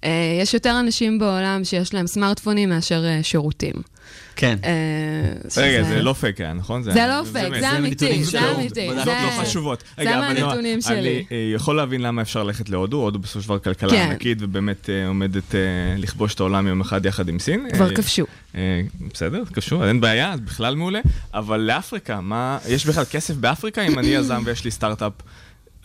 [0.01, 0.05] Uh,
[0.41, 3.92] יש יותר אנשים בעולם שיש להם סמארטפונים מאשר uh, שירותים.
[4.35, 4.57] כן.
[4.61, 6.83] Uh, רגע, זה לא פייק היה, נכון?
[6.83, 7.53] זה לא פייק.
[7.59, 8.51] זה אמיתי, זה.
[8.55, 8.89] אמיתי.
[8.95, 9.79] זה- לא חשובות.
[9.97, 10.95] זה רגע, אבל נועה, מהנתונים שלי.
[10.99, 14.07] אני אה, יכול להבין למה אפשר ללכת להודו, הודו בסופו של דבר כלכלה כן.
[14.11, 15.59] ענקית ובאמת אה, עומדת אה,
[15.97, 17.67] לכבוש את העולם יום אחד יחד עם סין.
[17.73, 18.25] כבר אה, כבשו.
[18.55, 18.81] אה,
[19.13, 20.99] בסדר, קשור, אין בעיה, בכלל מעולה.
[21.33, 23.81] אבל לאפריקה, מה, יש בכלל כסף באפריקה?
[23.81, 25.11] אם אני יזם ויש לי סטארט-אפ,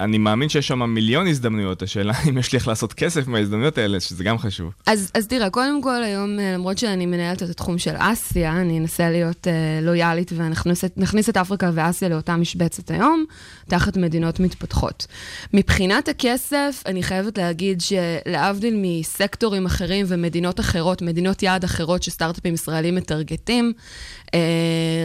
[0.01, 1.83] אני מאמין שיש שם מיליון הזדמנויות.
[1.83, 4.73] השאלה אם יש לי איך לעשות כסף מההזדמנויות האלה, שזה גם חשוב.
[4.87, 8.79] אז, אז תראה, קודם כל היום, אה, למרות שאני מנהלת את התחום של אסיה, אני
[8.79, 13.25] אנסה להיות uh, לויאלית ונכניס את- אפריקה ואסיה לאותה משבצת היום,
[13.69, 15.07] תחת מדינות מתפתחות.
[15.55, 22.95] מבחינת הכסף, אני חייבת להגיד שלהבדיל מסקטורים אחרים ומדינות אחרות, מדינות יעד אחרות שסטארט-אפים ישראלים
[22.95, 23.73] מטרגטים, אה,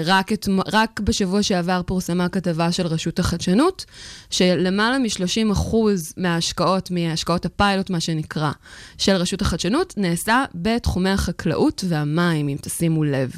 [0.06, 3.86] רק, את, רק בשבוע שעבר פורסמה כתבה של רשות החדשנות,
[4.30, 5.76] שלמעלה מ-30%
[6.18, 8.52] מההשקעות, מהשקעות הפיילוט, מה שנקרא,
[8.98, 13.32] של רשות החדשנות, נעשה בתחומי החקלאות והמים, אם תשימו לב.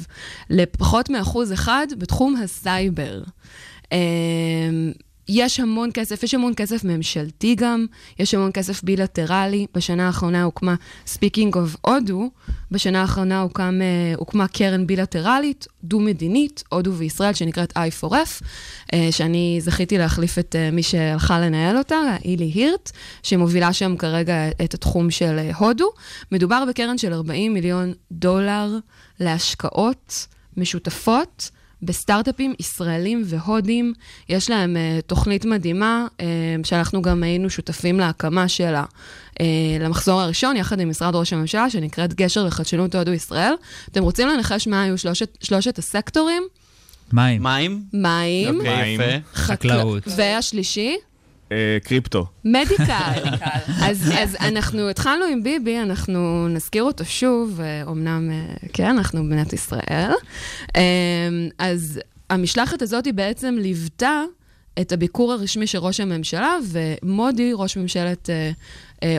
[0.50, 3.22] ופחות מאחוז אחד בתחום הסייבר.
[5.28, 7.86] יש המון כסף, יש המון כסף ממשלתי גם,
[8.18, 9.66] יש המון כסף בילטרלי.
[9.74, 10.74] בשנה האחרונה הוקמה,
[11.06, 12.30] speaking of הודו,
[12.70, 18.42] בשנה האחרונה הוקם, אה, הוקמה קרן בילטרלית, דו-מדינית, הודו וישראל, שנקראת I4F,
[18.94, 22.90] אה, שאני זכיתי להחליף את אה, מי שהלכה לנהל אותה, אילי הירט,
[23.22, 25.88] שמובילה שם כרגע את התחום של הודו.
[26.32, 28.78] מדובר בקרן של 40 מיליון דולר
[29.20, 31.50] להשקעות משותפות.
[31.82, 33.92] בסטארט-אפים ישראלים והודים.
[34.28, 36.22] יש להם uh, תוכנית מדהימה, uh,
[36.64, 38.84] שאנחנו גם היינו שותפים להקמה שלה
[39.34, 39.42] uh,
[39.80, 43.52] למחזור הראשון, יחד עם משרד ראש הממשלה, שנקראת גשר לחדשנות הודו-ישראל.
[43.90, 46.42] אתם רוצים לנחש מה היו שלושת, שלושת הסקטורים?
[47.12, 47.42] מים.
[47.42, 47.82] מים?
[47.92, 49.00] מים, אוקיי, מים.
[49.00, 49.32] יפה.
[49.34, 50.02] חקלאות.
[50.06, 50.96] והשלישי?
[51.52, 52.26] אה, קריפטו.
[52.44, 53.22] מדיקל.
[53.82, 59.22] אז, אז אנחנו התחלנו עם ביבי, אנחנו נזכיר אותו שוב, אה, אמנם, אה, כן, אנחנו
[59.22, 60.10] במדינת ישראל.
[61.58, 64.22] אז המשלחת הזאת היא בעצם ליוותה
[64.80, 68.30] את הביקור הרשמי של ראש הממשלה, ומודי, ראש ממשלת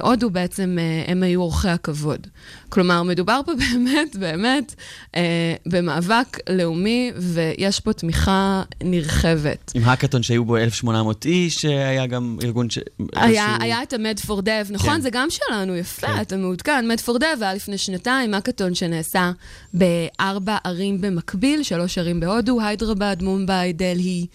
[0.02, 2.28] הודו בעצם אה, הם היו אורחי הכבוד.
[2.70, 4.76] כלומר, מדובר פה באמת, באמת,
[5.16, 9.72] אה, במאבק לאומי, ויש פה תמיכה נרחבת.
[9.76, 12.80] עם האקתון שהיו בו 1,800 איש, היה גם ארגון ש...
[13.16, 14.94] היה, איזשהו- היה את המד פור דב, נכון?
[14.94, 15.02] כן.
[15.02, 16.88] זה גם שלנו, יפה, אתה מעודכן.
[16.88, 19.32] מד פור דב היה לפני שנתיים, האקתון שנעשה
[19.74, 24.28] בארבע ערים במקביל, שלוש ערים בהודו, היידרבד, מומבאי, דלהי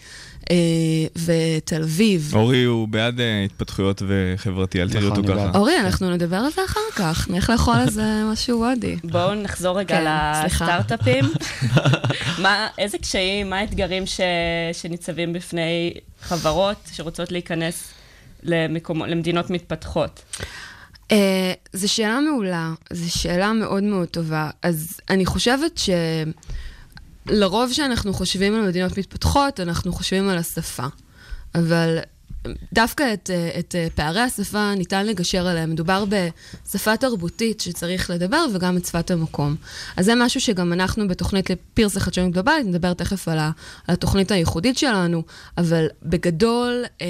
[0.51, 0.55] אה,
[1.25, 2.31] ותל אביב.
[2.35, 5.57] אורי הוא בעד אה, התפתחויות וחברתי, אל תראי נכון, אותו ככה.
[5.57, 8.95] אורי, אנחנו נדבר על זה אחר כך, נלך לאכול איזה משהו הודי.
[9.03, 10.45] בואו נחזור רגע כן.
[10.45, 11.25] לסטארט-אפים.
[12.43, 14.19] מה, איזה קשיים, מה האתגרים ש,
[14.73, 17.91] שניצבים בפני חברות שרוצות להיכנס
[18.43, 20.21] למדינות מתפתחות?
[21.09, 21.15] Uh,
[21.73, 24.49] זו שאלה מעולה, זו שאלה מאוד מאוד טובה.
[24.61, 25.79] אז אני חושבת
[27.27, 30.85] שלרוב כשאנחנו חושבים על מדינות מתפתחות, אנחנו חושבים על השפה.
[31.55, 31.99] אבל
[32.73, 35.71] דווקא את, אה, את אה, פערי השפה ניתן לגשר עליהם.
[35.71, 39.55] מדובר בשפה תרבותית שצריך לדבר וגם את שפת המקום.
[39.97, 43.37] אז זה משהו שגם אנחנו בתוכנית לפירס לחדשנות גלובלית, נדבר תכף על
[43.87, 45.23] התוכנית הייחודית שלנו,
[45.57, 46.83] אבל בגדול...
[47.01, 47.07] אה,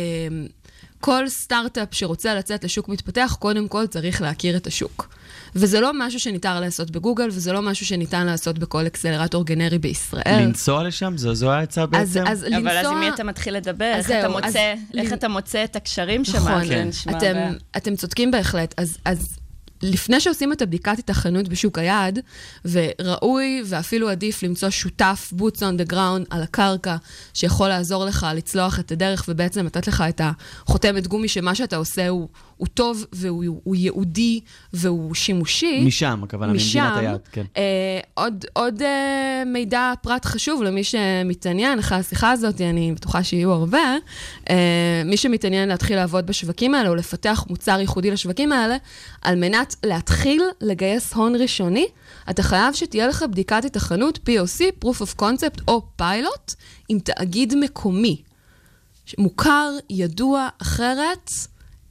[0.99, 5.09] כל סטארט-אפ שרוצה לצאת לשוק מתפתח, קודם כל צריך להכיר את השוק.
[5.55, 10.39] וזה לא משהו שניתן לעשות בגוגל, וזה לא משהו שניתן לעשות בכל אקסלרטור גנרי בישראל.
[10.41, 11.17] לנסוע לשם?
[11.17, 12.27] זו זו העצה אז, בעצם?
[12.27, 12.59] אז לנסוע...
[12.59, 13.93] אבל אז עם מי אתה מתחיל לדבר?
[13.97, 16.37] אז איך אתה זהו, אז מוצא, איך לנ- אתה מוצא את הקשרים שם?
[16.37, 17.35] נכון, זה נשמע אתם.
[17.77, 18.73] אתם צודקים בהחלט.
[18.77, 19.37] אז, אז
[19.83, 22.19] לפני שעושים את הבדיקת התחנות בשוק היעד,
[22.65, 26.95] וראוי ואפילו עדיף למצוא שותף, boots on the ground, על הקרקע,
[27.33, 32.07] שיכול לעזור לך לצלוח את הדרך ובעצם לתת לך את החותמת גומי שמה שאתה עושה
[32.07, 34.39] הוא, הוא טוב והוא הוא ייעודי
[34.73, 35.83] והוא שימושי.
[35.85, 37.43] משם, הכוונה, ממדינת היעד, כן.
[37.57, 43.51] אה, עוד, עוד אה, מידע, פרט חשוב למי שמתעניין אחרי השיחה הזאת, אני בטוחה שיהיו
[43.51, 43.95] הרבה.
[44.49, 48.77] אה, מי שמתעניין להתחיל לעבוד בשווקים האלה או לפתח מוצר ייחודי לשווקים האלה,
[49.21, 51.85] על מנת להתחיל לגייס הון ראשוני,
[52.29, 56.53] אתה חייב שתהיה לך בדיקת התכנות POC, Proof of Concept או פיילוט,
[56.89, 58.21] עם תאגיד מקומי.
[59.17, 61.29] מוכר, ידוע, אחרת,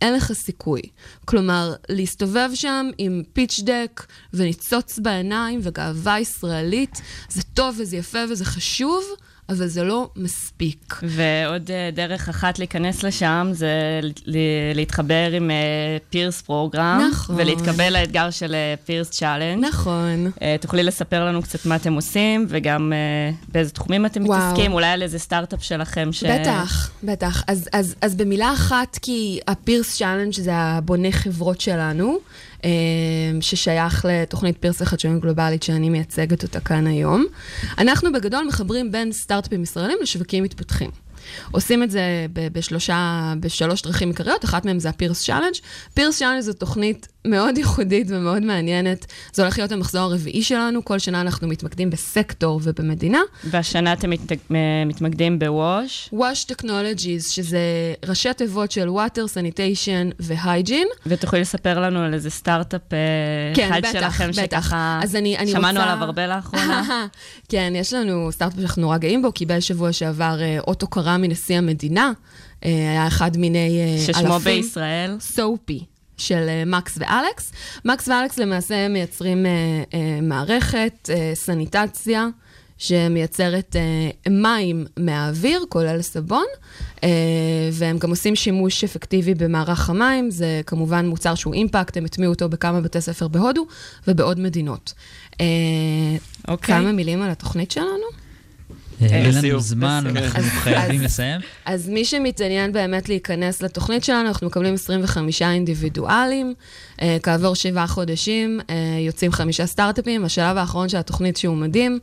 [0.01, 0.83] אין לך סיכוי.
[1.25, 8.45] כלומר, להסתובב שם עם pitch deck וניצוץ בעיניים וגאווה ישראלית, זה טוב וזה יפה וזה
[8.45, 9.05] חשוב,
[9.49, 10.95] אבל זה לא מספיק.
[11.03, 14.01] ועוד אה, דרך אחת להיכנס לשם זה
[14.75, 15.51] להתחבר עם
[16.11, 17.09] Pears Program.
[17.11, 17.37] נכון.
[17.39, 19.65] ולהתקבל לאתגר של Pears Challenge.
[19.65, 20.31] נכון.
[20.61, 24.39] תוכלי לספר לנו קצת מה אתם עושים, וגם אה, באיזה תחומים אתם וואו.
[24.39, 26.25] מתעסקים, אולי על איזה סטארט-אפ שלכם ש...
[26.25, 27.43] בטח, בטח.
[27.47, 32.52] אז, אז, אז במילה אחת, כי ה Pears Challenge זה הבונה חברות שלנו, אה,
[33.40, 37.25] ששייך לתוכנית Pears לחדשנות גלובלית שאני מייצגת אותה כאן היום.
[37.79, 40.90] אנחנו בגדול מחברים בין סטארט-אפים ישראלים לשווקים מתפתחים.
[41.51, 45.55] עושים את זה בשלושה, בשלוש דרכים עיקריות, אחת מהן זה ה Pears Challenge.
[45.95, 49.07] Pears Challenge זו תוכנית מאוד ייחודית ומאוד מעניינת.
[49.33, 53.21] זה הולך להיות המחזור הרביעי שלנו, כל שנה אנחנו מתמקדים בסקטור ובמדינה.
[53.45, 54.33] והשנה אתם מת...
[54.33, 54.37] אה,
[54.87, 56.11] מתמקדים בווש.
[56.15, 57.59] Wash Technologies, שזה
[58.07, 61.07] ראשי תיבות של Water, Sanitation ו-Hygiene.
[61.07, 62.99] ותוכלי לספר לנו על איזה סטארט-אפ אה,
[63.55, 64.43] כן, אחד בטח, שלכם בטח.
[64.43, 65.93] שככה אז אני, אני שמענו רוצה...
[65.93, 67.07] עליו הרבה לאחרונה.
[67.49, 71.59] כן, יש לנו סטארט-אפ שאנחנו נורא גאים בו, קיבל שבוע שעבר אה, אות הוקרה מנשיא
[71.59, 72.13] המדינה.
[72.63, 74.15] היה אחד מיני אלפים.
[74.15, 75.17] ששמו בישראל?
[75.21, 75.85] סופי.
[76.27, 77.53] של אה, מקס ואלכס.
[77.85, 79.51] מקס ואלכס למעשה מייצרים אה,
[79.95, 82.29] אה, מערכת סניטציה
[82.83, 86.45] שמייצרת אה, מים מהאוויר, כולל סבון,
[87.05, 87.09] אה,
[87.73, 90.31] והם גם עושים שימוש אפקטיבי במערך המים.
[90.31, 93.67] זה כמובן מוצר שהוא אימפקט, הם הטמיעו אותו בכמה בתי ספר בהודו
[94.09, 94.93] ובעוד מדינות.
[95.41, 95.47] אה,
[96.49, 96.75] אוקיי.
[96.75, 98.22] כמה מילים על התוכנית שלנו?
[99.03, 99.61] אה, אין לנו.
[99.61, 100.05] זמן.
[100.17, 101.41] אנחנו חייבים לסיים.
[101.65, 106.55] אז מי שמתעניין באמת להיכנס לתוכנית שלנו, אנחנו מקבלים 25 אינדיבידואלים.
[107.03, 108.75] אה, כעבור שבעה חודשים אה,
[109.07, 110.25] יוצאים חמישה סטארט-אפים.
[110.25, 111.99] השלב האחרון של התוכנית שהוא מדהים,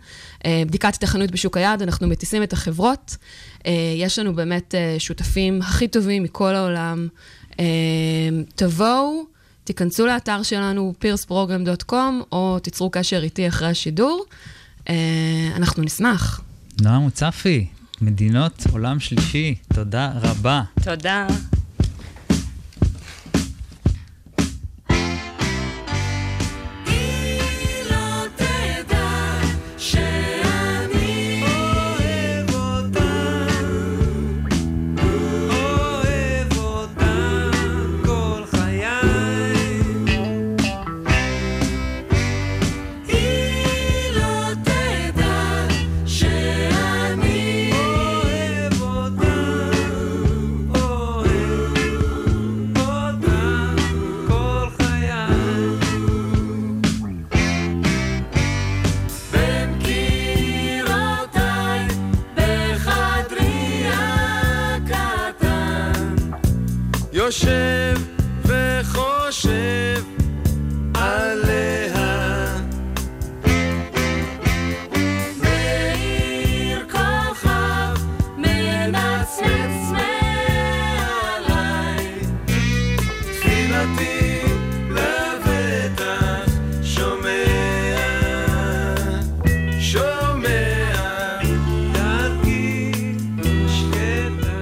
[0.48, 3.16] בדיקת התכנות בשוק היעד, אנחנו מטיסים את החברות.
[3.98, 7.08] יש לנו באמת שותפים הכי טובים מכל העולם.
[8.56, 9.24] תבואו,
[9.64, 11.94] תיכנסו לאתר שלנו, peersprogram.com,
[12.32, 14.26] או תיצרו קשר איתי אחרי השידור.
[15.56, 16.42] אנחנו נשמח.
[16.82, 17.68] נועם מוצפי,
[18.02, 20.62] מדינות עולם שלישי, תודה רבה.
[20.84, 21.28] תודה.
[67.30, 67.98] יושב
[68.46, 70.04] וחושב
[70.94, 72.58] עליה.
[75.42, 77.96] מאיר כוכב
[78.38, 79.92] מנצנץ
[80.92, 82.06] מעליי,
[83.22, 84.42] תפילתי
[84.90, 86.52] לבטח
[86.84, 87.98] שומע,
[89.80, 90.96] שומע,
[91.94, 92.92] דרכי
[93.68, 94.58] שקטה.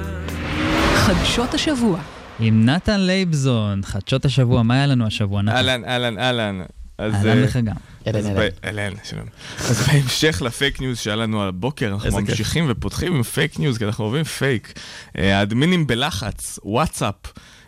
[0.96, 2.17] חדשות השבוע.
[2.40, 5.56] עם נתן לייבזון, חדשות השבוע, מה היה לנו השבוע, נתן?
[5.56, 6.62] אהלן, אהלן, אהלן.
[7.00, 7.76] אהלן אה, לך גם.
[8.08, 8.94] אהלן, אז אהלן.
[9.04, 9.26] שלום.
[9.60, 12.22] אז בהמשך לפייק ניוז שהיה לנו על הבוקר, אנחנו.
[12.22, 14.80] ממשיכים ופותחים עם פייק ניוז, כי אנחנו אוהבים פייק.
[15.18, 17.16] אה, האדמינים בלחץ, וואטסאפ,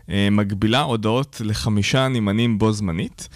[0.09, 3.29] אה, מגבילה הודעות לחמישה נמענים בו זמנית.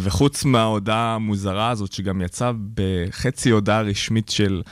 [0.00, 4.62] וחוץ מההודעה המוזרה הזאת, שגם יצאה בחצי הודעה רשמית של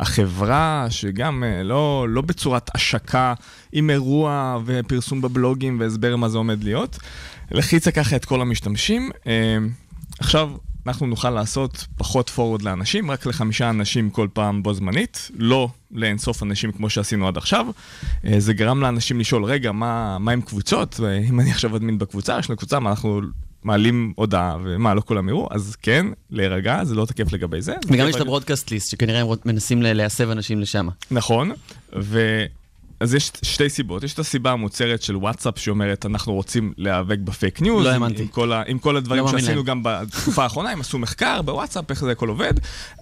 [0.00, 3.34] החברה, שגם אה, לא, לא בצורת השקה
[3.72, 6.98] עם אירוע ופרסום בבלוגים והסבר מה זה עומד להיות,
[7.50, 9.10] לחיצה ככה את כל המשתמשים.
[9.26, 9.58] אה,
[10.18, 10.50] עכשיו,
[10.86, 16.42] אנחנו נוכל לעשות פחות forward לאנשים, רק לחמישה אנשים כל פעם בו זמנית, לא לאינסוף
[16.42, 17.66] אנשים כמו שעשינו עד עכשיו.
[18.24, 21.00] אה, זה גרם לאנשים לשאול, רגע, מה, מה עם קבוצות?
[21.28, 23.20] אם אני עכשיו אדמין בקבוצה, יש לנו קבוצה, מה אנחנו
[23.64, 25.48] מעלים הודעה, ומה, לא כולם יראו?
[25.50, 27.74] אז כן, להירגע, זה לא תקף לגבי זה.
[27.88, 30.88] וגם יש את הברודקאסט ליסט, שכנראה הם מנסים להסב אנשים לשם.
[31.10, 31.52] נכון,
[31.96, 32.44] ו...
[33.00, 34.02] אז יש שתי סיבות.
[34.04, 37.84] יש את הסיבה המוצהרת של וואטסאפ שאומרת, אנחנו רוצים להיאבק בפייק ניוז.
[37.86, 38.22] לא האמנתי.
[38.22, 38.62] עם כל, ה...
[38.66, 39.64] עם כל הדברים לא שעשינו.
[39.64, 42.54] גם בתקופה האחרונה, הם עשו מחקר בוואטסאפ, איך זה הכל עובד,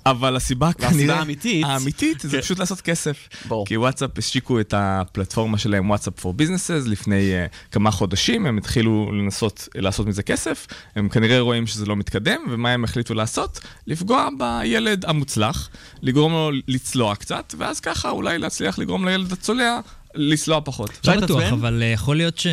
[0.06, 1.18] אבל הסיבה והסיבה כנראה...
[1.18, 2.40] האמיתית- האמיתית זה כן.
[2.42, 3.28] פשוט לעשות כסף.
[3.48, 3.66] ברור.
[3.66, 9.12] כי וואטסאפ השיקו את הפלטפורמה שלהם, WhatsApp for businesses, לפני uh, כמה חודשים, הם התחילו
[9.12, 13.60] לנסות לעשות מזה כסף, הם כנראה רואים שזה לא מתקדם, ומה הם החליטו לעשות?
[13.86, 15.68] לפגוע בילד המוצלח,
[16.02, 19.80] לגרום לו לצלוע קצת, ואז ככה אולי להצליח לגרום לילד הצולע
[20.14, 20.90] לצלוע פחות.
[21.00, 21.52] אפשר לא בטוח?
[21.52, 22.46] אבל אה, יכול להיות ש...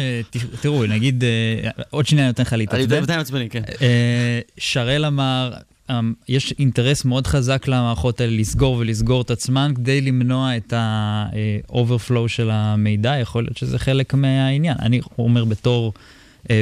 [0.62, 3.06] תראו, נגיד, אה, עוד שנייה אני נותן לך אני להתעצבן.
[3.06, 3.62] די עצבני, כן.
[3.82, 5.54] אה, שרל אמר,
[5.89, 12.28] אמ, יש אינטרס מאוד חזק למערכות האלה לסגור ולסגור את עצמן כדי למנוע את ה-overflow
[12.28, 14.76] של המידע, יכול להיות שזה חלק מהעניין.
[14.82, 15.94] אני אומר בתור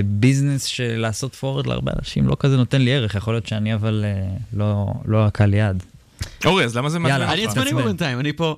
[0.05, 4.05] ביזנס של לעשות forward להרבה אנשים לא כזה נותן לי ערך, יכול להיות שאני אבל
[4.53, 5.83] לא- לא הקהל יעד.
[6.45, 7.33] אורי, אז למה זה מעצבן יאללה?
[7.33, 8.55] אני עצבני בינתיים, אני פה.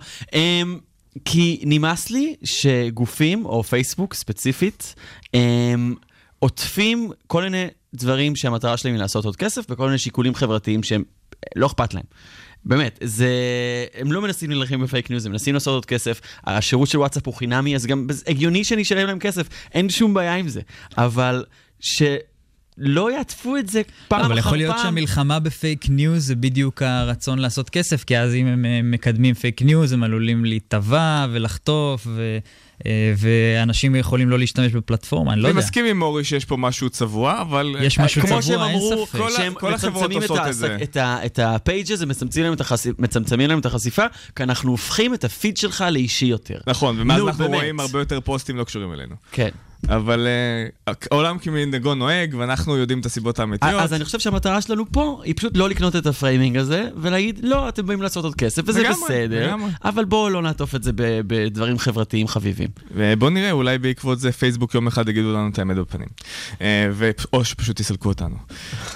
[1.25, 4.95] כי נמאס לי שגופים, או פייסבוק ספציפית,
[5.33, 5.95] אמ,
[6.39, 11.03] עוטפים כל מיני דברים שהמטרה שלהם היא לעשות עוד כסף, וכל מיני שיקולים חברתיים שהם
[11.55, 12.03] לא אכפת להם.
[12.65, 13.29] באמת, זה...
[13.93, 16.21] הם לא מנסים להילחם בפייק ניוז, הם מנסים לעשות עוד כסף.
[16.43, 20.35] השירות של וואטסאפ הוא חינמי, אז גם הגיוני שאני אשלם להם כסף, אין שום בעיה
[20.35, 20.61] עם זה.
[20.97, 21.45] אבל
[22.79, 24.31] שלא יעטפו את זה פעם אחר פעם.
[24.31, 28.65] אבל יכול להיות שהמלחמה בפייק ניוז זה בדיוק הרצון לעשות כסף, כי אז אם הם
[28.65, 32.37] אה, מקדמים פייק ניוז, הם עלולים להיתבע ולחטוף, ו,
[32.85, 35.65] אה, ואנשים יכולים לא להשתמש בפלטפורמה, אני לא אני יודע.
[35.65, 37.75] מסכים עם אורי שיש פה משהו צבוע, אבל...
[37.81, 39.17] יש משהו כמו צבוע, שהם אין אמרו, ספק.
[39.17, 40.77] כל ה- שהם כל החברות מצמצמים את עושות ה- את זה.
[40.83, 44.03] את ה- את ה page הזה, מצמצמים להם את החשי- מצמצמים להם את החשיפה,
[44.35, 46.57] כי אנחנו הופכים את הפיד שלך לאישי יותר.
[46.67, 47.55] נכון, ומאז נו, אנחנו באמת.
[47.55, 49.15] רואים הרבה יותר פוסטים לא קשורים אלינו.
[49.31, 49.49] כן.
[49.89, 50.27] אבל
[50.87, 53.81] אה, העולם כמנהגו נוהג, ואנחנו יודעים את הסיבות האמיתיות.
[53.81, 57.39] אז אני חושב שהמטרה שלנו פה היא פשוט לא לקנות את ה framing הזה, ולהגיד,
[57.43, 59.71] לא, אתם באים לעשות עוד כסף, וזה לגמרי, בסדר, לגמרי.
[59.83, 60.91] אבל בואו לא נעטוף את זה
[61.27, 62.69] בדברים חברתיים חביבים.
[62.91, 66.07] ובוא נראה, אולי בעקבות זה פייסבוק יום אחד יגידו לנו את האמת בפנים.
[66.61, 66.89] אה,
[67.33, 68.35] או שפשוט יסלקו אותנו.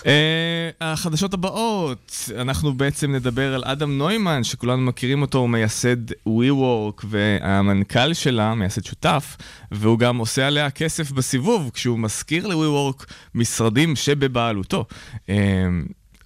[0.05, 7.03] אה, החדשות הבאות, אנחנו בעצם נדבר על אדם נוימן, שכולנו מכירים אותו, הוא מייסד WeWork,
[7.03, 9.37] והמנכ"ל שלה, מייסד שותף,
[9.71, 14.85] והוא גם עושה עליה כסף בסיבוב, כשהוא משכיר ל-WeWork משרדים שבבעלותו.
[15.29, 15.35] אה,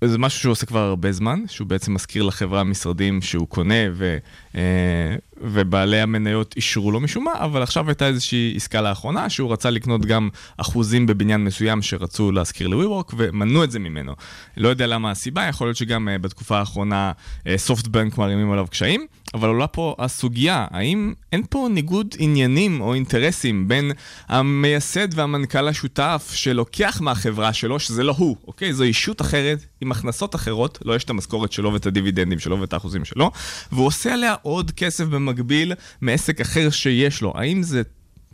[0.04, 4.18] זה משהו שהוא עושה כבר הרבה זמן, שהוא בעצם מזכיר לחברה משרדים שהוא קונה ו,
[4.56, 9.70] אה, ובעלי המניות אישרו לו משום מה, אבל עכשיו הייתה איזושהי עסקה לאחרונה שהוא רצה
[9.70, 14.14] לקנות גם אחוזים בבניין מסוים שרצו להשכיר ל-WeWork ומנעו את זה ממנו.
[14.58, 17.12] לא יודע למה הסיבה, יכול להיות שגם אה, בתקופה האחרונה
[17.58, 23.68] סופטבנק מערימים עליו קשיים, אבל עולה פה הסוגיה, האם אין פה ניגוד עניינים או אינטרסים
[23.68, 23.92] בין
[24.28, 28.74] המייסד והמנכ"ל השותף שלוקח מהחברה שלו, שזה לא הוא, אוקיי?
[28.74, 32.74] זו אישות אחרת עם הכנסות אחרות, לא יש את המשכורת שלו ואת הדיבידנדים שלו ואת
[32.74, 33.32] האחוזים שלו,
[33.72, 37.34] והוא עושה עליה עוד כסף במקביל מעסק אחר שיש לו.
[37.36, 37.82] האם זה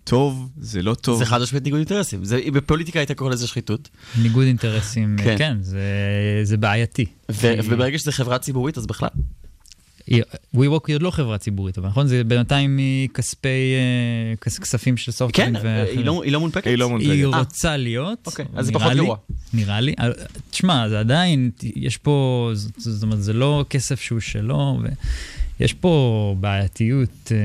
[0.03, 1.19] טוב, זה לא טוב?
[1.19, 2.25] זה חד משמעית ניגוד אינטרסים.
[2.25, 3.89] זה- בפוליטיקה היית קורא לזה שחיתות.
[4.21, 5.23] ניגוד אינטרסים, כן.
[5.23, 5.81] כן, כן זה,
[6.43, 7.05] זה בעייתי.
[7.31, 9.09] ו- וברגע שזה חברה ציבורית, אז בכלל.
[10.07, 10.23] היא-
[10.55, 12.07] WeWork היא עוד לא חברה ציבורית, אבל נכון?
[12.07, 16.67] זה בינתיים מכספי, אה, כס- כספים של כן, סופטבנק היא לא- היא לא מונפקת?
[16.67, 17.33] היא לא היא מונפקת.
[17.33, 17.39] אה.
[17.39, 19.17] רוצה להיות, אוקיי, אז זה פחות גרוע.
[19.53, 19.93] נראה לי.
[19.99, 20.09] אה,
[20.51, 24.79] תשמע, זה עדיין, יש פה, זאת אומרת, זה לא כסף שהוא שלו,
[25.60, 27.38] ויש פה בעייתיות אה,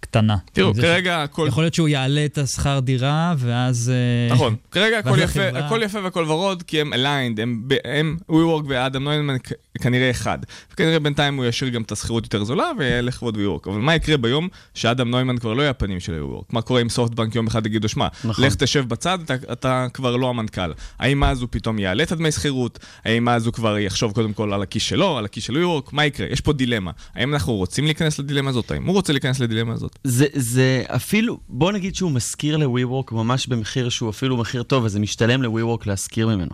[0.00, 0.36] קטנה.
[0.52, 1.44] תראו, כרגע הכל...
[1.48, 3.92] יכול להיות שהוא יעלה את השכר דירה, ואז...
[3.94, 8.64] אה, נכון, כרגע הכל יפה, הכל יפה והכל ורוד, כי הם aligned, הם, הם WeWork
[8.68, 10.38] ואדם נוימן כ- כנראה אחד.
[10.72, 13.70] וכנראה בינתיים הוא ישאיר גם את השכירות יותר זולה וילך לכבוד WeWork.
[13.70, 16.44] אבל מה יקרה ביום שאדם נוימן כבר לא יהיה הפנים של WeWork?
[16.52, 18.44] מה קורה אם סופטבנק יום אחד יגידו, שמע, נכון.
[18.44, 20.72] לך תשב בצד, אתה, אתה כבר לא המנכ"ל.
[20.98, 22.78] האם אז הוא פתאום יעלה את הדמי שכירות?
[23.04, 25.88] האם אז הוא כבר יחשוב קודם כל על הכיס שלו, על הכיס של WeWork?
[25.92, 26.26] מה יקרה?
[26.26, 26.90] יש פה דילמה.
[27.14, 28.70] האם אנחנו רוצים להיכנס לדילמה הזאת?
[28.70, 29.98] האם הוא רוצה להיכנס לדילמה הזאת?
[30.04, 35.00] זה, זה אפילו, בוא נגיד שהוא משכיר ל-WeWork ממש במחיר שהוא אפילו מחיר טוב, וזה
[35.00, 36.52] משתלם ל-WeWork להשכיר ממנו.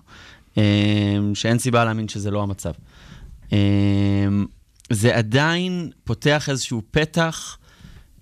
[0.56, 2.72] אמ, שאין סיבה להאמין שזה לא המצב.
[3.52, 4.46] אמ,
[4.90, 7.58] זה עדיין פותח איזשהו פתח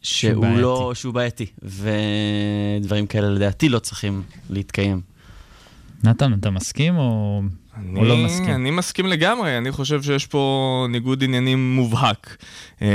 [0.03, 0.63] שהוא שהוא בעייתי.
[0.63, 5.01] לא, שהוא בעייתי, ודברים כאלה לדעתי לא צריכים להתקיים.
[6.05, 7.43] נתן, אתה מסכים או,
[7.97, 8.55] או לא מסכים?
[8.55, 12.37] אני מסכים לגמרי, אני חושב שיש פה ניגוד עניינים מובהק.
[12.83, 12.89] אה,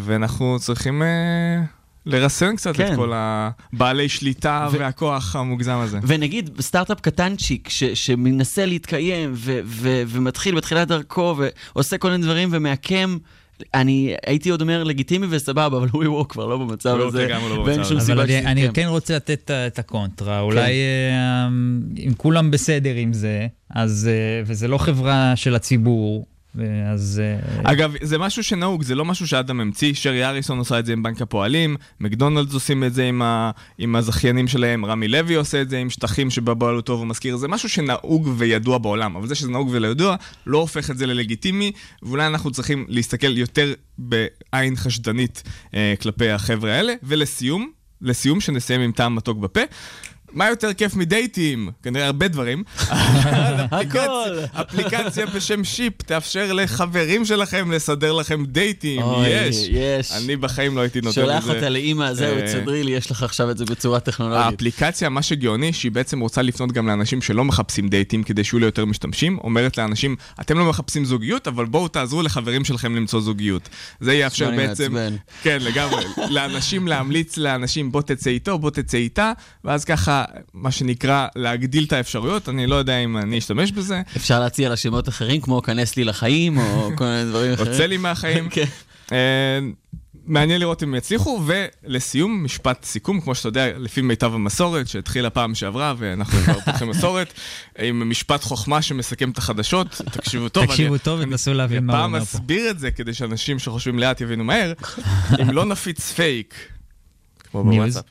[0.00, 1.62] ואנחנו צריכים אה,
[2.06, 2.92] לרסן קצת כן.
[2.92, 5.98] את כל הבעלי שליטה ו- והכוח המוגזם הזה.
[6.06, 11.36] ונגיד סטארט-אפ קטנצ'יק ש, שמנסה להתקיים ו, ו, ומתחיל בתחילת דרכו
[11.74, 13.18] ועושה כל מיני דברים ומעקם,
[13.74, 17.60] אני הייתי עוד אומר לגיטימי וסבבה, אבל הוא ווק כבר לא במצב הזה, לגמרי לא
[17.60, 18.00] ואין שום.
[18.00, 18.86] סיבה אבל שזה אני, אני יתקיים.
[18.86, 20.40] כן רוצה לתת את הקונטרה.
[20.40, 21.46] אולי אה,
[22.06, 26.26] אם כולם בסדר עם זה, אז, אה, וזה לא חברה של הציבור,
[26.92, 27.22] אז...
[27.24, 30.92] אה, אגב, זה משהו שנהוג, זה לא משהו שאדם המציא, שרי אריסון עושה את זה
[30.92, 33.50] עם בנק הפועלים, מקדונלדס עושים את זה עם, ה...
[33.78, 37.68] עם הזכיינים שלהם, רמי לוי עושה את זה עם שטחים שבבעלותו הוא מזכיר, זה משהו
[37.68, 42.50] שנהוג וידוע בעולם, אבל זה שזה נהוג וידוע לא הופך את זה ללגיטימי, ואולי אנחנו
[42.50, 45.42] צריכים להסתכל יותר בעין חשדנית
[45.74, 49.60] אה, כלפי החבר'ה האלה, ולסיום, לסיום, שנסיים עם טעם מתוק בפה.
[50.32, 51.70] מה יותר כיף מדייטים?
[51.82, 52.62] כנראה הרבה דברים.
[53.80, 54.30] הכל.
[54.52, 59.56] אפליקציה בשם שיפ תאפשר לחברים שלכם לסדר לכם דייטים, יש.
[59.70, 60.12] יש.
[60.12, 61.20] אני בחיים לא הייתי נותן לזה.
[61.20, 64.44] שולח אותה לאימא, זהו, אה, תסדרי לי, יש לך עכשיו את זה בצורה טכנולוגית.
[64.52, 68.84] האפליקציה, מה שגאוני, שהיא בעצם רוצה לפנות גם לאנשים שלא מחפשים דייטים כדי שיהיו ליותר
[68.84, 73.68] משתמשים, אומרת לאנשים, אתם לא מחפשים זוגיות, אבל בואו תעזרו לחברים שלכם למצוא זוגיות.
[74.00, 74.96] זה יאפשר לי בעצם.
[75.42, 79.32] כן, לגמרי, לאנשים להמליץ לאנשים, בוא תצא איתו, בוא תצא איתה,
[79.64, 80.15] ואז ככה,
[80.54, 84.02] מה שנקרא, להגדיל את האפשרויות, אני לא יודע אם אני אשתמש בזה.
[84.16, 87.72] אפשר להציע לה שמות אחרים, כמו כנס לי לחיים, או כל מיני דברים אחרים.
[87.72, 88.48] רוצה לי מהחיים.
[88.54, 88.64] כן.
[89.12, 89.58] אה,
[90.26, 95.54] מעניין לראות אם יצליחו, ולסיום, משפט סיכום, כמו שאתה יודע, לפי מיטב המסורת, שהתחילה פעם
[95.54, 97.32] שעברה, ואנחנו כבר פותחים מסורת,
[97.78, 100.66] עם משפט חוכמה שמסכם את החדשות, תקשיבו טוב.
[100.66, 102.38] תקשיבו טוב ותנסו להבין מה הוא פעם אומר פה.
[102.38, 104.72] אסביר את זה כדי שאנשים שחושבים לאט יבינו מהר,
[105.42, 106.54] אם לא נפיץ פייק,
[107.50, 107.64] כמו.
[107.64, 108.04] בוואטסאפ,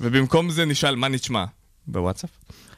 [0.00, 1.44] ובמקום זה נשאל מה נשמע
[1.86, 2.30] בוואטסאפ,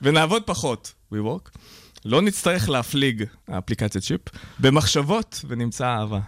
[0.03, 1.59] ונעבוד פחות, WeWork,
[2.05, 4.20] לא נצטרך להפליג, האפליקציית Ship,
[4.59, 6.21] במחשבות ונמצא אהבה.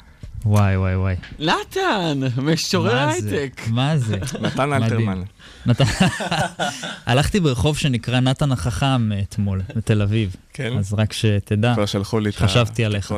[0.45, 1.17] וואי, וואי, וואי.
[1.39, 3.09] נתן, משורר?
[3.09, 3.61] הייטק.
[3.67, 4.19] מה זה?
[4.41, 4.73] נתן.
[4.73, 5.23] אלתרמן.
[5.67, 5.85] נתן...
[7.07, 10.37] הלכתי ברחוב שנקרא נתן החכם אתמול, בתל אביב.
[10.53, 10.79] כן?
[10.79, 13.15] אז רק שתדע, כבר שלחו לי את חשבתי עליך.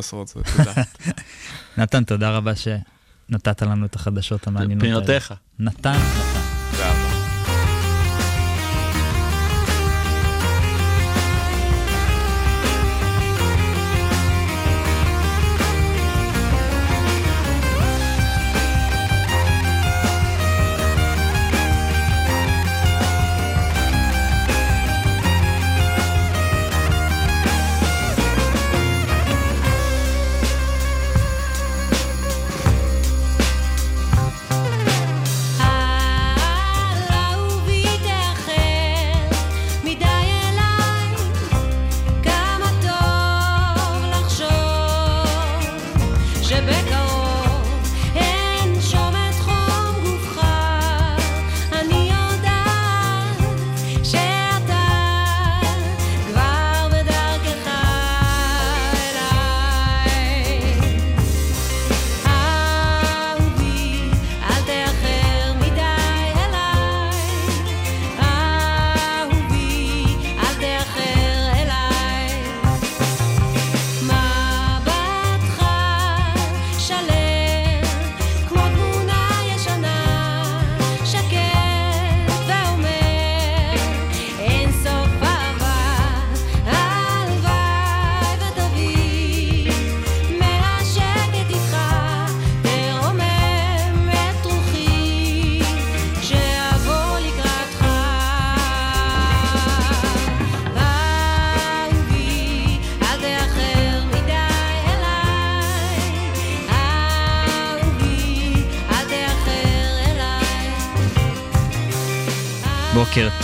[1.79, 4.95] נתן, תודה רבה שנתת לנו את החדשות המעניינות האלה.
[4.95, 5.35] פינותיך.
[5.59, 6.44] נתן, נתן.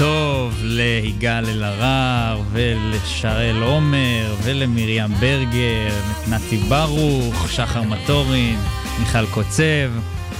[0.01, 5.94] טוב ליגאל אלהרר ולשרל עומר ולמרים ברגר,
[6.30, 8.59] נתי ברוך, שחר מטורין,
[8.98, 9.90] מיכל קוצב.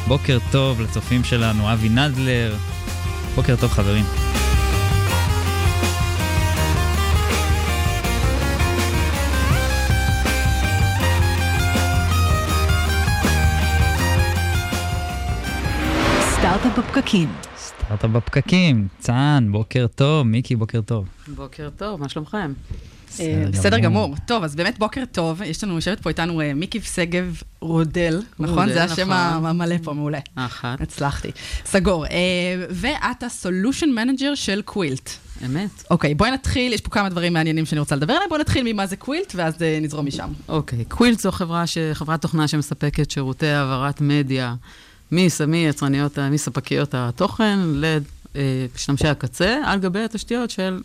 [0.09, 2.55] בוקר טוב לצופים שלנו, אבי נדלר.
[3.35, 4.20] בוקר טוב חברים.
[16.71, 17.29] סטארט-אפ בפקקים.
[17.59, 21.07] סטארט-אפ בפקקים, צאן, בוקר טוב, מיקי, בוקר טוב.
[21.29, 22.53] בוקר טוב, מה שלומכם?
[23.09, 24.15] בסדר בסדר גמור.
[24.27, 25.43] טוב, אז באמת בוקר טוב.
[25.43, 28.69] יש לנו, יושבת פה איתנו אה, מיקי שגב רודל, נכון?
[28.69, 29.47] זה השם נכון.
[29.47, 30.19] המלא פה, מעולה.
[30.35, 30.81] אחת.
[30.81, 31.31] הצלחתי.
[31.65, 32.07] סגור.
[32.07, 32.11] אה,
[32.71, 35.11] ואת ה-Solution Manager של Qwilt.
[35.47, 35.85] אמת.
[35.91, 38.29] אוקיי, בואי נתחיל, יש פה כמה דברים מעניינים שאני רוצה לדבר עליהם.
[38.29, 40.29] בואי נתחיל ממה זה Qwilt, ואז אה, נזרום משם.
[40.49, 41.79] אוקיי, Qwilt זו חברה ש...
[41.93, 44.55] חברת תוכנה שמספקת שירותי העברת מדיה
[45.13, 45.83] מיצרניות,
[46.19, 47.59] מספקיות התוכן
[48.35, 50.83] למשתמשי הקצה, על גבי התשתיות של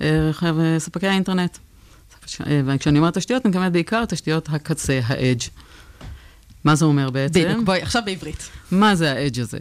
[0.00, 1.58] אה, חב- ספקי האינטרנט.
[2.46, 5.48] אה, וכשאני אומרת תשתיות, אני מתכוונת בעיקר תשתיות הקצה, ה-edge.
[6.64, 7.40] מה זה אומר בעצם?
[7.44, 8.48] בדיוק, בואי, עכשיו בעברית.
[8.70, 9.58] מה זה ה-edge הזה?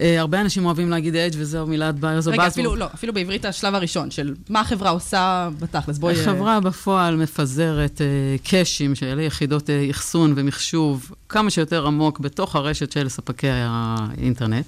[0.00, 2.20] אה, הרבה אנשים אוהבים להגיד edge, וזו מילת ב...
[2.20, 2.46] זו רגע.
[2.46, 5.98] אפילו לא, אפילו בעברית השלב הראשון, של מה החברה עושה בתכלס.
[5.98, 6.14] בואי...
[6.14, 12.92] אה, החברה בפועל מפזרת אה, קאשים, שאלה יחידות אחסון ומחשוב, כמה שיותר עמוק בתוך הרשת
[12.92, 14.66] של ספקי האינטרנט,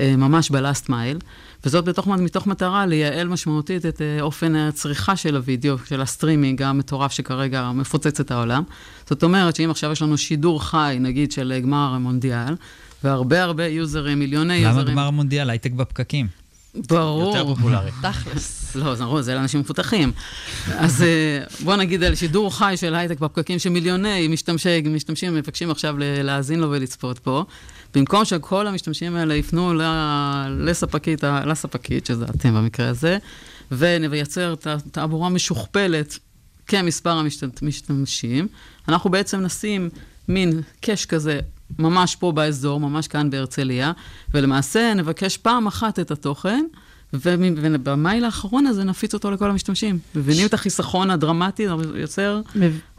[0.00, 1.18] ממש ב last mile,
[1.64, 7.70] וזאת בתוך, מתוך מטרה לייעל משמעותית את אופן הצריכה של הוידאו, של הסטרימינג המטורף שכרגע
[7.74, 8.62] מפוצץ את העולם.
[9.08, 12.54] זאת אומרת שאם עכשיו יש לנו שידור חי, נגיד של גמר המונדיאל,
[13.04, 14.94] והרבה הרבה יוזרים, מיליוני למה יוזרים...
[14.94, 15.50] גמר מונדיאל?
[15.50, 16.26] הייטק בפקקים.
[16.88, 17.36] ברור.
[17.36, 17.90] יותר פופולרי.
[18.02, 18.62] תכלס.
[18.76, 20.12] לא, זה ברור, זה לאנשים מפותחים.
[20.66, 21.06] אז אה,
[21.64, 26.70] בוא נגיד על שידור חי של הייטק בפקקים, שמיליוני משתמשי, משתמשים מבקשים עכשיו להאזין לו
[26.70, 27.44] ולצפות פה.
[27.94, 29.74] במקום שכל המשתמשים האלה יפנו
[30.58, 33.18] לספקית, לספקית, שזה אתם במקרה הזה,
[33.72, 36.18] ונייצר ת- תעבורה משוכפלת
[36.66, 38.48] כמספר המשת- המשתמשים,
[38.88, 39.88] אנחנו בעצם נשים
[40.28, 41.40] מין קאש כזה
[41.78, 43.92] ממש פה באזור, ממש כאן בהרצליה,
[44.34, 46.64] ולמעשה נבקש פעם אחת את התוכן,
[47.12, 49.98] ובמייל האחרון הזה נפיץ אותו לכל המשתמשים.
[50.14, 52.40] מבינים את החיסכון הדרמטי, זה יוצר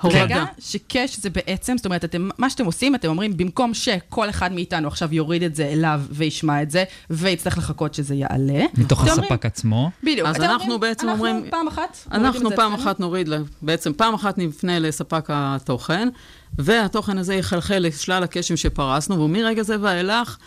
[0.01, 0.23] הורדה.
[0.23, 4.51] רגע, שקאש זה בעצם, זאת אומרת, אתם, מה שאתם עושים, אתם אומרים, במקום שכל אחד
[4.51, 8.65] מאיתנו עכשיו יוריד את זה אליו וישמע את זה, ויצטרך לחכות שזה יעלה.
[8.77, 9.91] מתוך הספק עצמו.
[10.03, 10.27] בדיוק.
[10.27, 12.73] אז אנחנו אומרים, בעצם אנחנו אומרים- פעם אחת, אנחנו את זה פעם.
[12.73, 13.29] אחת נוריד,
[13.61, 16.09] בעצם פעם אחת נפנה לספק התוכן,
[16.57, 20.37] והתוכן הזה יחלחל לשלל הקשם שפרסנו, ומרגע זה ואילך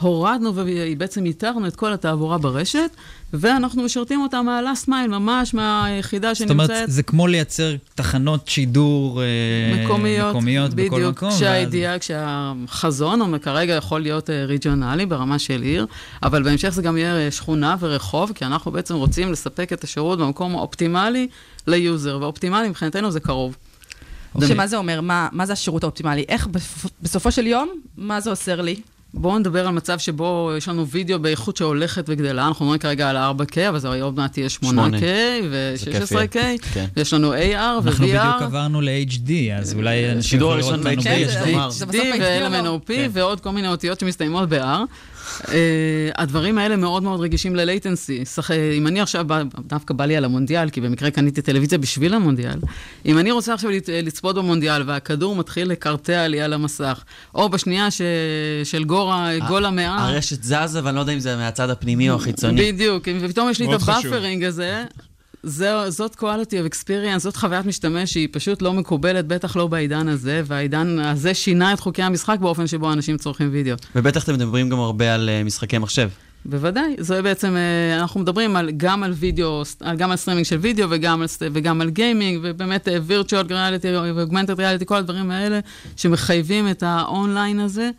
[0.00, 2.90] הורדנו ובעצם ייתרנו את כל התעבורה ברשת,
[3.32, 9.22] ואנחנו משרתים אותה מהלאסט מייל, ממש מהיחידה זאת אומרת, שנמצאת זה כמו לייצר תחנות שידור
[9.22, 9.26] אה,
[9.84, 11.28] מקומיות, מקומיות בכל בדיוק, מקום.
[11.28, 15.86] ואז- כשהידיעה, כשהחזון הוא כרגע יכול להיות אה, ריג'ונלי ברמה של עיר,
[16.22, 20.18] אבל בהמשך זה גם יהיה אה, שכונה ורחוב, כי אנחנו בעצם רוצים לספק את השירות
[20.18, 21.28] במקום האופטימלי
[21.66, 23.56] ל user, ואופטימלי מבחינתנו זה קרוב.
[24.48, 25.00] שמה זה אומר?
[25.00, 26.24] מה, מה זה השירות האופטימלי?
[26.28, 28.80] איך בסופ- בסופו של יום, מה זה עושה לי?
[29.16, 33.16] בואו נדבר על מצב שבו יש לנו וידאו באיכות שהולכת וגדלה, אנחנו מדברים כרגע על
[33.16, 34.98] 4K, אבל זה עוד מעט יהיה 8K שמונה.
[35.50, 36.38] ו-16K,
[36.72, 36.86] כן.
[36.96, 38.44] יש לנו AR אנחנו בדיוק ו-VR.
[38.44, 41.70] עברנו ל-HD, אז אולי אנשים שידור יוכלו לראות הראשון אותנו ב-HD.
[41.70, 42.02] זה בסוף?
[42.20, 43.10] ו-LMNOP כן.
[43.12, 44.80] ועוד כל מיני אותיות שמסתיימות ב-R.
[45.26, 45.48] Uh,
[46.16, 48.24] הדברים האלה מאוד מאוד רגישים ל-latency.
[48.24, 52.14] סך- אם אני עכשיו, בא- דווקא בא לי על המונדיאל, כי במקרה קניתי טלוויזיה בשביל
[52.14, 52.58] המונדיאל,
[53.06, 57.04] אם אני רוצה עכשיו לצ- לצפות במונדיאל והכדור מתחיל לקרטע לי על המסך,
[57.34, 58.00] או בשנייה ש...
[58.64, 62.72] של גורה, גול המאה, הרשת זזה, ואני לא יודע אם זה מהצד הפנימי או החיצוני.
[62.72, 63.80] בדיוק, ופתאום יש לי את.
[64.10, 64.84] ה buffering הזה.
[65.46, 70.08] זו, זאת quality of experience, זאת חוויית משתמש שהיא פשוט לא מקובלת, בטח לא בעידן
[70.08, 73.76] הזה, והעידן הזה שינה את חוקי המשחק באופן שבו אנשים צורכים וידאו.
[73.96, 76.08] ובטח אתם מדברים גם הרבה על אה, משחקי מחשב.
[76.44, 79.62] בוודאי, זה בעצם, אה, אנחנו מדברים על, גם על וידאו,
[79.96, 84.60] גם על סטרימינג של וידאו וגם על, וגם על גיימינג, ובאמת virtual reality ו augmented
[84.60, 85.60] reality, כל הדברים האלה
[85.96, 87.90] שמחייבים את האונליין הזה,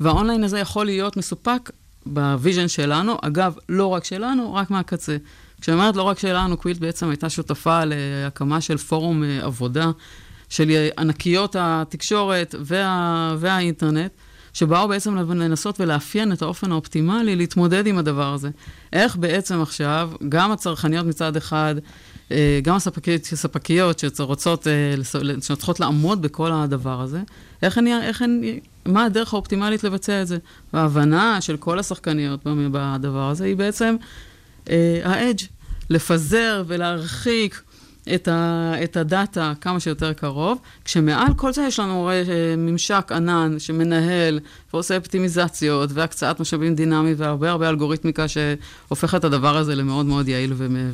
[0.00, 1.70] והאונליין הזה יכול להיות מסופק
[2.06, 5.16] ב vision שלנו, אגב, לא רק שלנו, רק מהקצה.
[5.66, 9.90] כשאני אומרת לא רק שלנו, Qwilt בעצם הייתה שותפה להקמה של פורום אה, עבודה
[10.48, 14.10] של ענקיות התקשורת וה, והאינטרנט,
[14.52, 18.50] שבאו בעצם לנסות ולאפיין את האופן האופטימלי להתמודד עם הדבר הזה.
[18.92, 21.74] איך בעצם עכשיו, גם הצרכניות מצד אחד,
[22.30, 24.94] אה, גם הספקיות, הספקיות שרוצות, אה,
[25.40, 27.22] שצריכות לעמוד בכל הדבר הזה,
[27.62, 28.42] איך הן, איך הן,
[28.86, 30.38] מה הדרך האופטימלית לבצע את זה?
[30.72, 32.40] וההבנה של כל השחקניות
[32.72, 33.96] בדבר הזה היא בעצם
[35.04, 35.46] האדג',
[35.90, 37.62] לפזר ולהרחיק
[38.14, 42.22] את, ה, את הדאטה כמה שיותר קרוב, כשמעל כל זה יש לנו אה,
[42.56, 44.40] ממשק ענן שמנהל
[44.72, 50.52] ועושה אופטימיזציות והקצאת משאבים דינמית והרבה הרבה אלגוריתמיקה שהופך את הדבר הזה למאוד מאוד יעיל
[50.56, 50.90] ומ-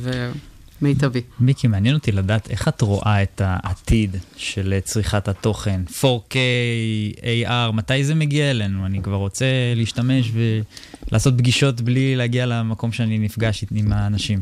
[0.81, 1.21] ומיטבי.
[1.39, 6.35] מיקי, מעניין אותי לדעת איך את רואה את העתיד של צריכת התוכן, 4K,
[7.21, 8.85] AR, מתי זה מגיע אלינו?
[8.85, 10.31] אני כבר רוצה להשתמש
[11.11, 14.39] ולעשות פגישות בלי להגיע למקום שאני נפגש עם האנשים.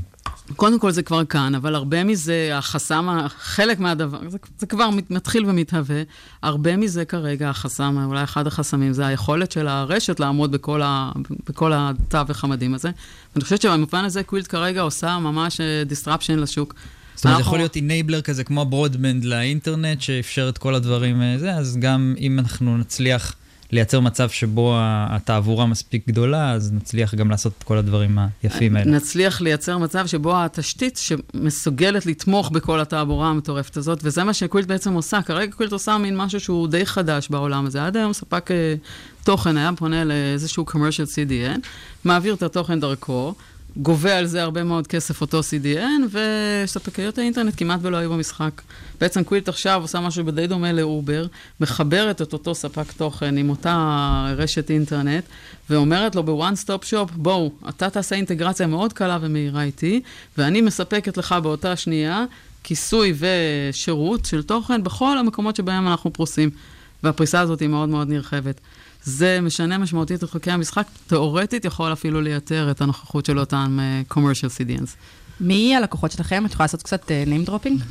[0.56, 3.08] קודם כל זה כבר כאן, אבל הרבה מזה, החסם,
[3.40, 6.02] חלק מהדבר, זה, זה כבר מת- מתחיל ומתהווה,
[6.44, 11.12] הרבה מזה כרגע, החסם, אולי אחד החסמים, זה היכולת של הרשת לעמוד בכל, ה,
[11.50, 12.90] בכל התווך המדהים הזה.
[13.36, 16.74] ואני חושבת שבמובן הזה קווילט כרגע עושה ממש אה, disruption לשוק.
[17.16, 21.54] זאת אומרת, אנחנו- יכול להיות אינבלר כזה כמו ברודבנד לאינטרנט, שאפשר את כל הדברים הזה,
[21.54, 23.36] אז גם אם אנחנו נצליח
[23.72, 28.92] לייצר מצב שבו התעבורה מספיק גדולה, אז נצליח גם לעשות את כל הדברים היפים האלה.
[28.92, 34.94] נצליח לייצר מצב שבו התשתית שמסוגלת לתמוך בכל התעבורה המטורפת הזאת, וזה מה שקווילט בעצם
[34.94, 35.22] עושה.
[35.22, 37.86] כרגע קווילט עושה מין משהו שהוא די חדש בעולם הזה.
[37.86, 38.76] עד היום ספק אה,
[39.24, 41.60] תוכן היה פונה לאיזשהו commercial CDN,
[42.04, 43.34] מעביר את התוכן דרכו,
[43.78, 46.18] גובה על זה הרבה מאוד כסף אותו CDN,
[46.66, 48.62] וספקיות האינטרנט כמעט ולא היו במשחק.
[49.02, 51.26] בעצם קווילט עכשיו עושה משהו די דומה לאובר,
[51.60, 55.24] מחברת את אותו ספק תוכן עם אותה רשת אינטרנט,
[55.70, 60.02] ואומרת לו ב-one stop shop, בואו, אתה תעשה אינטגרציה מאוד קלה ומהירה איתי,
[60.38, 62.26] ואני מספקת לך באותה שנייה
[62.64, 66.50] כיסוי ושירות של תוכן בכל המקומות שבהם אנחנו פרוסים.
[67.04, 68.62] והפריסה הזאת היא מאוד מאוד נרחבת.
[69.04, 73.80] זה משנה משמעותית את חוקי המשחק, תאורטית יכול אפילו לייתר את הנוכחות של אותם
[74.10, 74.90] uh, commercial CDNs.
[75.44, 76.46] מי הלקוחות שלכם?
[76.46, 77.82] את יכולה לעשות קצת אה, name dropping?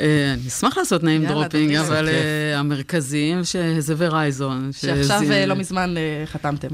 [0.00, 1.80] אה, אני אשמח לעשות name dropping.
[1.80, 2.08] אבל.
[2.08, 4.70] אה, המרכזיים, שזה ורייזון.
[4.72, 6.68] שעכשיו אה, לא מזמן אה, חתמתם.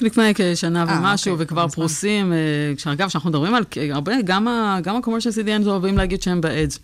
[0.00, 1.74] לפני כשנה אה, ומשהו, אוקיי, וכבר מזמן.
[1.74, 2.32] פרוסים.
[2.32, 2.38] אה,
[2.76, 6.78] כשאגב, כשאנחנו מדברים על הרבה, גם ה-commercial CDN אוהבים להגיד שהם ב-edge.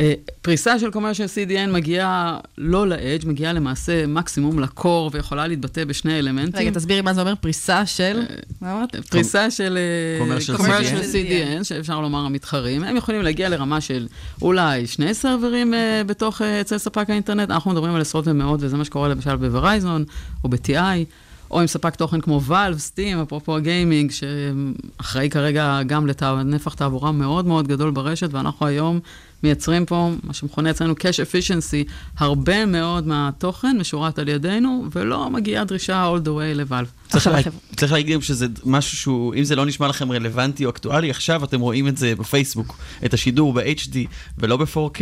[0.00, 6.18] אה, פריסה של commercial CDN מגיעה לא ל-edge, מגיעה למעשה מקסימום לקור, ויכולה להתבטא בשני
[6.18, 6.60] אלמנטים.
[6.60, 8.22] רגע, תסבירי מה זה אומר פריסה של...
[8.60, 8.96] מה אמרת?
[8.96, 11.64] פריסה של אה, commercial commercial CDN.
[11.64, 14.06] שאפשר לומר המתחרים, הם יכולים להגיע לרמה של
[14.42, 18.76] אולי שני סרברים אה, בתוך, אה, אצל ספק האינטרנט, אנחנו מדברים על עשרות ומאות, וזה
[18.76, 20.04] מה שקורה למשל בוורייזון
[20.44, 21.04] או ב-TI.
[21.50, 27.46] או עם ספק תוכן כמו ואלב, סטים, אפרופו הגיימינג, שאחראי כרגע גם לנפח תעבורה מאוד
[27.46, 29.00] מאוד גדול ברשת, ואנחנו היום
[29.42, 30.96] מייצרים פה מה שמכונה אצלנו cash
[31.26, 36.90] efficiency, הרבה מאוד מהתוכן משורת על ידינו, ולא מגיעה דרישה all the way לוואלב.
[37.08, 37.38] צריך, לה...
[37.76, 41.44] צריך להגיד גם שזה משהו שהוא, אם זה לא נשמע לכם רלוונטי או אקטואלי, עכשיו
[41.44, 43.96] אתם רואים את זה בפייסבוק, את השידור ב-HD
[44.38, 45.00] ולא ב-4K,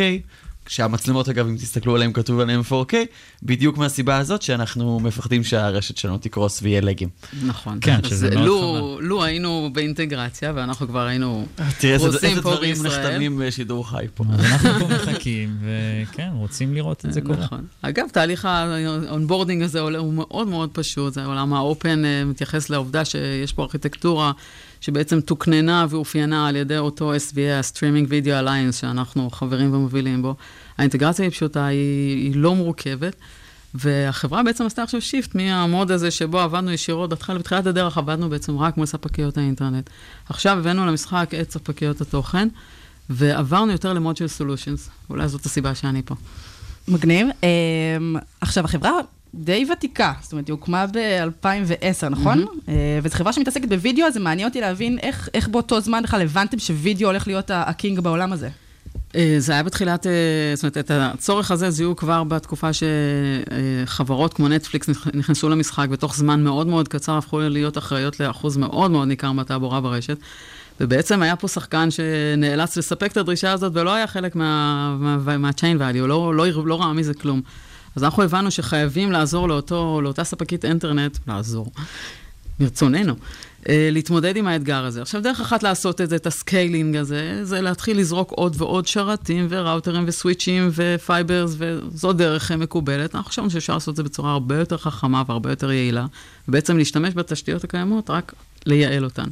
[0.69, 2.95] כשהמצלמות אגב, אם תסתכלו עליהם, כתוב עליהם 4K,
[3.43, 7.09] בדיוק מהסיבה הזאת שאנחנו מפחדים שהרשת שלנו תקרוס ויהיה לגים.
[7.43, 7.79] נכון.
[7.81, 11.47] כן, שזה מאוד לו, לו היינו באינטגרציה, ואנחנו כבר היינו
[11.79, 13.07] תראה איזה, פרוסים איזה פה דברים בישראל.
[13.09, 14.25] נחתמים בשידור חי פה.
[14.33, 17.45] אז אנחנו פה מחכים, וכן, רוצים לראות את זה קורה.
[17.45, 17.67] נכון.
[17.83, 21.13] אגב, תהליך ה onboarding הזה הוא מאוד מאוד פשוט.
[21.13, 24.33] זה העולם ה open אה, מתייחס לעובדה שיש פה ארכיטקטורה
[24.81, 30.35] שבעצם תוקננה ואופיינה על ידי אותו SVA, ה-Streaming Video Alliance, שאנחנו חברים ומובילים בו.
[30.79, 33.17] האינטגרציה היא פשוטה, היא, היא לא מורכבת.
[33.75, 38.31] והחברה בעצם עשתה עכשיו shift מה mode הזה שבו עבדנו ישירות, בהתחלה, בתחילת הדרך עבדנו
[38.31, 39.91] בעצם רק מול ספקיות האינטרנט.
[40.29, 42.49] עכשיו הבאנו למשחק את ספקיות התוכן,
[43.11, 44.91] ועברנו יותר למוד של סולושנס.
[45.11, 46.15] אולי זאת הסיבה שאני פה.
[46.89, 47.29] מגניב.
[47.43, 48.93] אמ, עכשיו, החברה
[49.39, 52.45] די ותיקה, זאת אומרת, היא הוקמה ב-2010, נכון?
[52.69, 56.23] אה, וזו חברה שמתעסקת בווידאו, אז זה מעניין אותי להבין איך, איך באותו זמן בכלל
[56.23, 58.49] הבנתם שווידאו הולך להיות הקינג בעולם הזה.
[59.17, 60.13] אה, זה היה בתחילת, אה,
[60.55, 62.69] זאת אומרת, את הצורך הזה זיהו כבר בתקופה
[63.87, 68.57] שחברות כמו נטפליקס נכ- נכנסו למשחק, בתוך זמן מאוד מאוד קצר הפכו להיות אחראיות לאחוז
[68.57, 70.19] מאוד מאוד ניכר מהתעבורה ברשת.
[70.81, 75.61] ובעצם היה פה שחקן שנאלץ לספק את הדרישה הזאת, ולא היה חלק מה- מה- מה-chain
[75.81, 77.41] value, לא, לא, לא, לא ראה מזה כלום.
[77.99, 81.73] אז אנחנו הבנו שחייבים לעזור לאותו, לאותה ספקית אינטרנט, לעזור,
[82.61, 83.15] מרצוננו,
[83.69, 85.03] אה, להתמודד עם האתגר הזה.
[85.03, 88.87] עכשיו, דרך אחת לעשות את זה, את ה scaling הזה, זה להתחיל לזרוק עוד ועוד
[88.87, 93.15] שרתים וראוטרים וסוויצ'ים ו fibers, וזו דרך מקובלת.
[93.15, 96.07] אנחנו חושבים שאפשר לעשות את זה בצורה הרבה יותר חכמה והרבה יותר יעילה,
[96.49, 98.35] ובעצם להשתמש בתשתיות הקיימות, רק
[98.67, 99.27] לייעל אותן.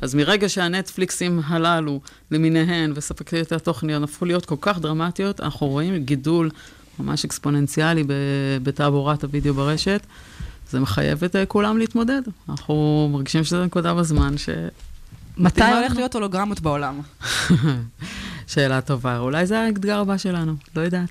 [0.00, 2.00] אז מרגע שהנטפליקסים הללו
[2.30, 6.50] למיניהן וספקיות התוכניות הפכו להיות כל כך דרמטיות, אנחנו רואים גידול
[7.00, 8.12] ממש אקספוננציאלי ב-
[8.62, 10.06] בתעבורת הוידאו ברשת.
[10.70, 12.22] זה מחייב את אה, כולם להתמודד.
[12.48, 14.48] אנחנו מרגישים שזו נקודה בזמן ש...
[15.36, 15.96] מתי הולך.
[15.96, 17.00] להיות הולוגרמות בעולם?
[18.46, 19.18] שאלה טובה.
[19.18, 21.08] אולי זה האתגר הבא שלנו, לא יודעת.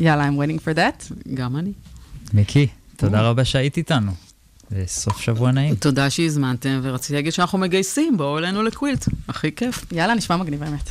[0.00, 1.14] יאללה, I'm waiting for that.
[1.34, 1.72] גם אני.
[2.34, 4.12] מיקי, תודה רבה שהיית איתנו.
[4.70, 5.74] וסוף שבוע נעים.
[5.74, 9.04] תודה שהזמנתם, ורציתי להגיד שאנחנו מגייסים, בואו אלינו לקווילט.
[9.28, 9.84] הכי כיף.
[9.92, 10.90] יאללה, נשמע מגניב האמת.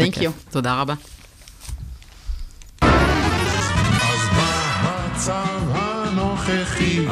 [0.00, 0.28] Thank you.
[0.50, 0.94] תודה רבה.
[5.16, 7.06] המצב הנוכחי,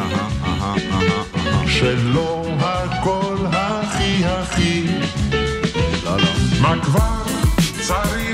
[1.66, 4.86] שלא הכל הכי הכי.
[6.60, 7.22] מה כבר
[7.80, 8.33] צריך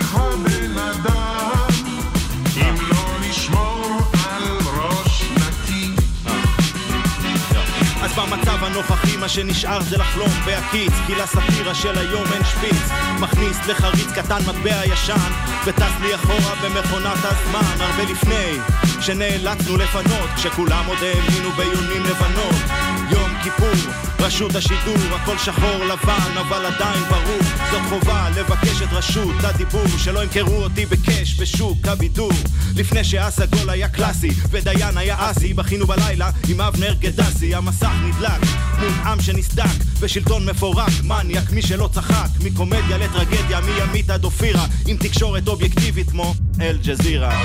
[8.20, 12.90] במצב הנוכחי מה שנשאר זה לחלום בהקיץ כי לסאטירה של היום אין שפיץ.
[13.20, 15.32] מכניס לחריץ קטן מטבע ישן
[15.66, 17.82] וטס לי אחורה במכונת הזמן.
[17.84, 18.58] הרבה לפני
[19.00, 26.66] שנאלצנו לפנות כשכולם עוד האמינו ביונים לבנות יום כיפור, רשות השידור, הכל שחור לבן אבל
[26.66, 27.38] עדיין ברור.
[27.70, 32.32] זאת חובה לבקש את רשות הדיבור שלא ימכרו אותי בקאש בשוק הבידור.
[32.76, 37.54] לפני שהסגול היה קלאסי ודיין היה אסי בכינו בלילה עם אבנר גדסי.
[37.54, 38.40] המסך נדלק
[38.78, 39.64] מול עם שנסדק
[40.00, 42.28] בשלטון מפורק מניאק מי שלא צחק.
[42.44, 47.42] מקומדיה לטרגדיה מימית עד אופירה עם תקשורת אובייקטיבית כמו אל-ג'זירה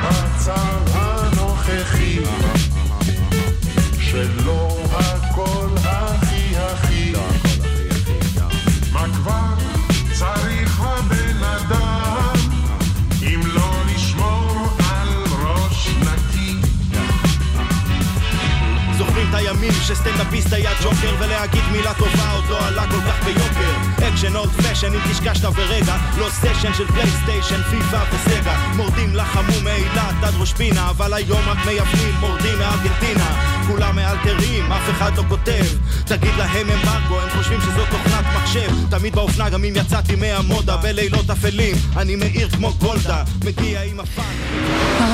[0.00, 2.18] המצב הנוכחי,
[20.08, 23.87] הימים שסטנדאפיסט היה ג'וקר ולהגיד מילה טובה עוד לא עלה כל כך ביוקר
[24.18, 28.72] אקשן old fashion אם קשקשת ורגע לא סשן של פלייסטיישן פיפא וסגה.
[28.76, 33.58] מורדים לחמו מאילת עד ראש פינה אבל היום רק מייבאים מורדים מארגנטינה.
[33.66, 35.64] כולם מאלתרים אף אחד לא כותב.
[36.06, 38.70] תגיד להם אמברגו הם חושבים שזו תוכנת מחשב.
[38.90, 41.76] תמיד באופנה גם אם יצאתי מהמודה בלילות אפלים.
[41.96, 44.34] אני מאיר כמו גולדה מגיע עם הפאנ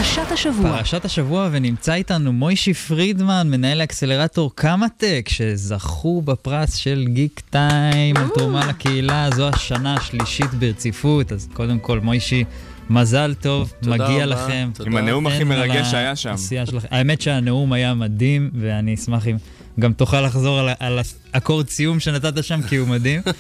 [0.05, 0.77] פרשת השבוע.
[0.77, 8.29] פרשת השבוע, ונמצא איתנו מוישי פרידמן, מנהל האקסלרטור קמא-טק, שזכו בפרס של גיק טיים על
[8.29, 8.94] תרומה לקהילה,
[9.35, 12.45] זו השנה השלישית ברציפות, אז קודם כל, מוישי,
[12.91, 14.27] מזל טוב, מגיע רבה.
[14.27, 14.71] לכם.
[14.75, 14.91] תודה.
[14.91, 16.35] עם הנאום הכי מרגש שהיה שם.
[16.67, 16.89] שלכם.
[16.91, 19.37] האמת שהנאום היה מדהים, ואני אשמח אם
[19.81, 20.99] גם תוכל לחזור על, על
[21.33, 23.21] האקורד סיום שנתת שם, כי הוא מדהים.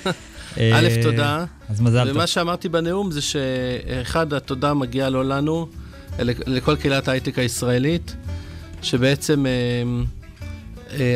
[0.56, 1.44] א', אה, תודה.
[1.68, 2.16] אז מזל טוב.
[2.16, 5.68] ומה שאמרתי בנאום זה שאחד, התודה מגיעה לא לנו,
[6.18, 8.16] לכל קהילת ההייטק הישראלית,
[8.82, 9.52] שבעצם אה,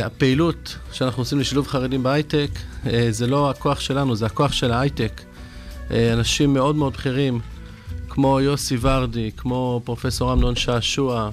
[0.04, 2.50] הפעילות שאנחנו עושים לשילוב חרדים בהייטק,
[2.86, 5.20] אה, זה לא הכוח שלנו, זה הכוח של ההייטק.
[5.90, 7.40] אה, אנשים מאוד מאוד בכירים,
[8.08, 11.30] כמו יוסי ורדי, כמו פרופסור אמנון שעשוע,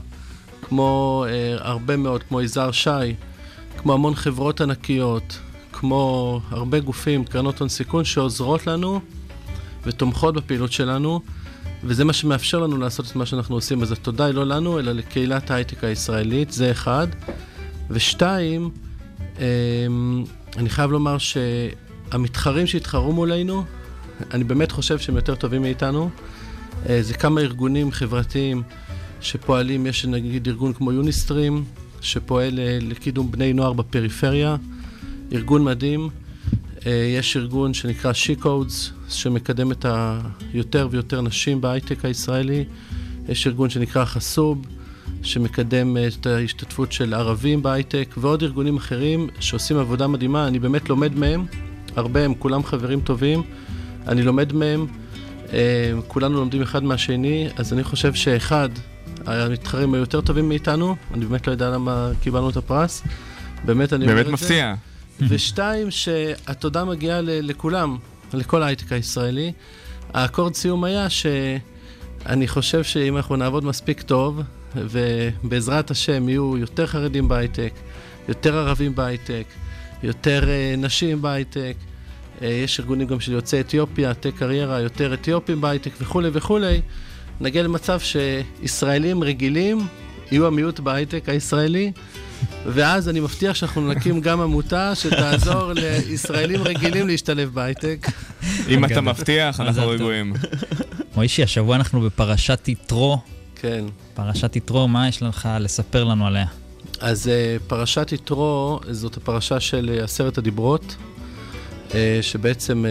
[0.61, 2.89] כמו אה, הרבה מאוד, כמו יזהר שי,
[3.77, 5.39] כמו המון חברות ענקיות,
[5.71, 8.99] כמו הרבה גופים, קרנות הון סיכון, שעוזרות לנו
[9.83, 11.19] ותומכות בפעילות שלנו,
[11.83, 13.81] וזה מה שמאפשר לנו לעשות את מה שאנחנו עושים.
[13.81, 17.07] אז התודה היא לא לנו, אלא לקהילת ההייטק הישראלית, זה אחד.
[17.89, 18.69] ושתיים,
[19.39, 20.23] אמ,
[20.57, 23.63] אני חייב לומר שהמתחרים שהתחרו מולנו,
[24.33, 26.09] אני באמת חושב שהם יותר טובים מאיתנו.
[26.89, 28.63] אה, זה כמה ארגונים חברתיים
[29.21, 31.63] שפועלים, יש נגיד ארגון כמו יוניסטרים,
[32.01, 34.55] שפועל אה, לקידום בני נוער בפריפריה,
[35.33, 36.09] ארגון מדהים.
[36.85, 39.85] אה, יש ארגון שנקרא She-Codes, שמקדם את
[40.53, 42.65] היותר ויותר נשים בהייטק הישראלי.
[43.29, 44.61] יש ארגון שנקרא חסוב,
[45.25, 50.47] שמקדם אה, את ההשתתפות של ערבים בהייטק, ועוד ארגונים אחרים שעושים עבודה מדהימה.
[50.47, 51.45] אני באמת לומד מהם,
[51.95, 53.43] הרבה, הם כולם חברים טובים.
[54.07, 54.87] אני לומד מהם,
[55.53, 58.69] אה, כולנו לומדים אחד מהשני, אז אני חושב שאחד,
[59.25, 63.03] המתחרים היו יותר טובים מאיתנו, אני באמת לא יודע למה קיבלנו את הפרס.
[63.65, 64.75] באמת אני אומר באמת את מפתיע.
[65.19, 65.25] זה.
[65.29, 67.97] ושתיים, שהתודה מגיעה לכולם,
[68.33, 69.51] לכל ההייטק הישראלי.
[70.13, 74.41] האקורד סיום היה שאני חושב שאם אנחנו נעבוד מספיק טוב,
[74.75, 77.73] ובעזרת השם יהיו יותר חרדים בהייטק,
[78.27, 79.43] יותר ערבים בהייטק,
[80.03, 81.75] יותר uh, נשים בהייטק,
[82.39, 86.81] uh, יש ארגונים גם של יוצאי אתיופיה, טק קריירה, יותר אתיופים בהייטק וכולי וכולי,
[87.41, 89.87] נגיע למצב שישראלים רגילים
[90.31, 91.91] יהיו המיעוט בהייטק הישראלי,
[92.65, 98.07] ואז אני מבטיח שאנחנו נקים גם עמותה שתעזור לישראלים רגילים להשתלב בהייטק.
[98.69, 99.89] אם אתה מבטיח, אנחנו.
[99.89, 100.33] רגועים.
[101.15, 103.21] מוישי, השבוע אנחנו בפרשת יתרו.
[103.65, 103.85] כן.
[104.13, 106.45] פרשת יתרו, מה יש לך לספר לנו עליה?
[106.99, 110.95] אז אה, פרשת יתרו זאת הפרשה של אה, עשרת הדיברות,
[111.93, 112.85] אה, שבעצם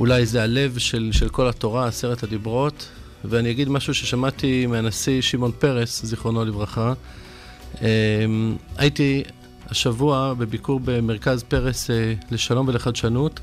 [0.00, 2.88] אולי זה הלב של, של כל התורה, עשרת הדיברות,
[3.24, 6.92] ואני אגיד משהו ששמעתי מהנשיא שמעון פרס, זיכרונו לברכה.
[8.76, 9.22] הייתי
[9.68, 11.90] השבוע בביקור במרכז פרס
[12.30, 13.40] לשלום ולחדשנות.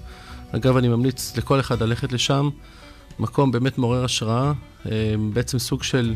[0.52, 2.50] אגב, אני ממליץ לכל אחד ללכת לשם.
[3.20, 4.54] מקום באמת מעורר השראה, אה,
[5.34, 6.14] בעצם סוג של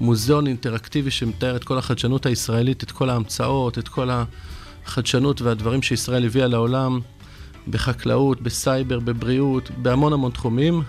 [0.00, 4.08] מוזיאון אינטראקטיבי שמתאר את כל החדשנות הישראלית, את כל ההמצאות, את כל
[4.86, 7.00] החדשנות והדברים שישראל הביאה לעולם
[7.68, 10.82] בחקלאות, בסייבר, בבריאות, בהמון המון תחומים.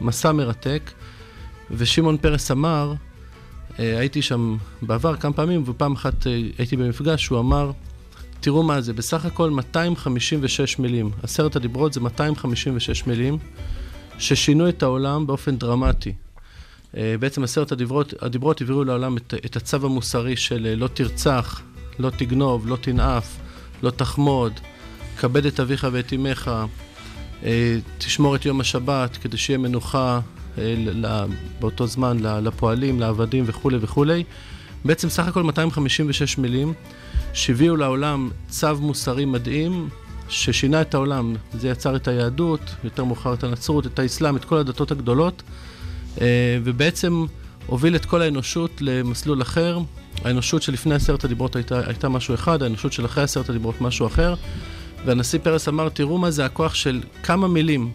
[0.00, 0.90] מסע מרתק.
[1.70, 2.94] ושמעון פרס אמר,
[3.78, 7.72] אה, הייתי שם בעבר כמה פעמים, ופעם אחת אה, הייתי במפגש, הוא אמר,
[8.40, 11.10] תראו מה זה, בסך הכל 256 מילים.
[11.22, 13.38] עשרת הדיברות זה 256 מילים,
[14.18, 16.12] ששינו את העולם באופן דרמטי.
[16.96, 21.62] אה, בעצם עשרת הדיברות, הדיברות הביאו לעולם את, את הצו המוסרי של אה, לא תרצח,
[21.98, 23.36] לא תגנוב, לא תנאף,
[23.82, 24.52] לא תחמוד,
[25.18, 26.50] כבד את אביך ואת אמך,
[27.44, 30.20] אה, תשמור את יום השבת כדי שיהיה מנוחה
[31.60, 34.24] באותו זמן לפועלים, לעבדים וכולי וכולי.
[34.84, 36.72] בעצם סך הכל 256 מילים
[37.32, 39.88] שהביאו לעולם צו מוסרי מדהים
[40.28, 41.34] ששינה את העולם.
[41.52, 45.42] זה יצר את היהדות, יותר מאוחר את הנצרות, את האסלאם, את כל הדתות הגדולות,
[46.64, 47.24] ובעצם
[47.66, 49.78] הוביל את כל האנושות למסלול אחר.
[50.24, 54.34] האנושות שלפני עשרת הדיברות הייתה, הייתה משהו אחד, האנושות של אחרי עשרת הדיברות משהו אחר.
[55.04, 57.92] והנשיא פרס אמר, תראו מה זה הכוח של כמה מילים,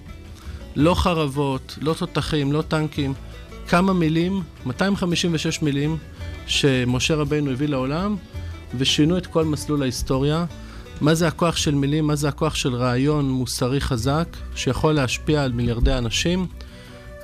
[0.76, 3.13] לא חרבות, לא תותחים, לא טנקים,
[3.68, 5.97] כמה מילים, 256 מילים,
[6.47, 8.16] שמשה רבינו הביא לעולם,
[8.78, 10.45] ושינו את כל מסלול ההיסטוריה.
[11.01, 15.51] מה זה הכוח של מילים, מה זה הכוח של רעיון מוסרי חזק, שיכול להשפיע על
[15.51, 16.47] מיליארדי אנשים.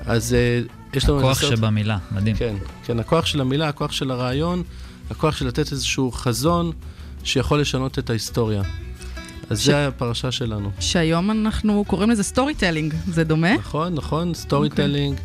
[0.00, 0.36] אז
[0.68, 1.18] uh, יש לנו...
[1.18, 2.36] הכוח סרט- שבמילה, מדהים.
[2.36, 4.62] כן, כן, הכוח של המילה, הכוח של הרעיון,
[5.10, 6.72] הכוח של לתת איזשהו חזון
[7.24, 8.62] שיכול לשנות את ההיסטוריה.
[9.50, 10.70] אז ש- זה הפרשה שלנו.
[10.80, 13.54] שהיום אנחנו קוראים לזה storytelling, זה דומה?
[13.54, 15.16] נכון, נכון, storytelling.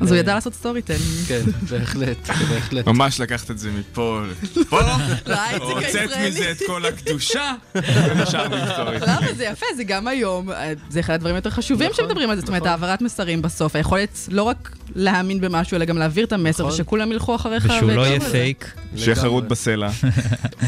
[0.00, 1.02] אז הוא אה, ידע לעשות storytelling.
[1.28, 1.40] כן,
[1.70, 2.86] בהחלט, בהחלט.
[2.86, 4.20] ממש לקחת את זה מפה
[4.56, 4.80] לפה,
[5.26, 6.28] להייטק הוצאת הישראלי.
[6.28, 8.98] מזה את כל הקדושה, ונשארנו עם story.
[9.00, 12.36] למה זה יפה, זה גם היום, אה, זה אחד הדברים היותר חשובים נכון, שמדברים על
[12.36, 16.32] זה, זאת אומרת, העברת מסרים בסוף, היכולת לא רק להאמין במשהו, אלא גם להעביר את
[16.32, 16.74] המסר, נכון.
[16.74, 17.64] ושכולם ילכו אחריך.
[17.64, 18.20] ושהוא לא יהיה.
[18.20, 18.74] פייק.
[18.96, 19.90] שיהיה חרוט בסלע.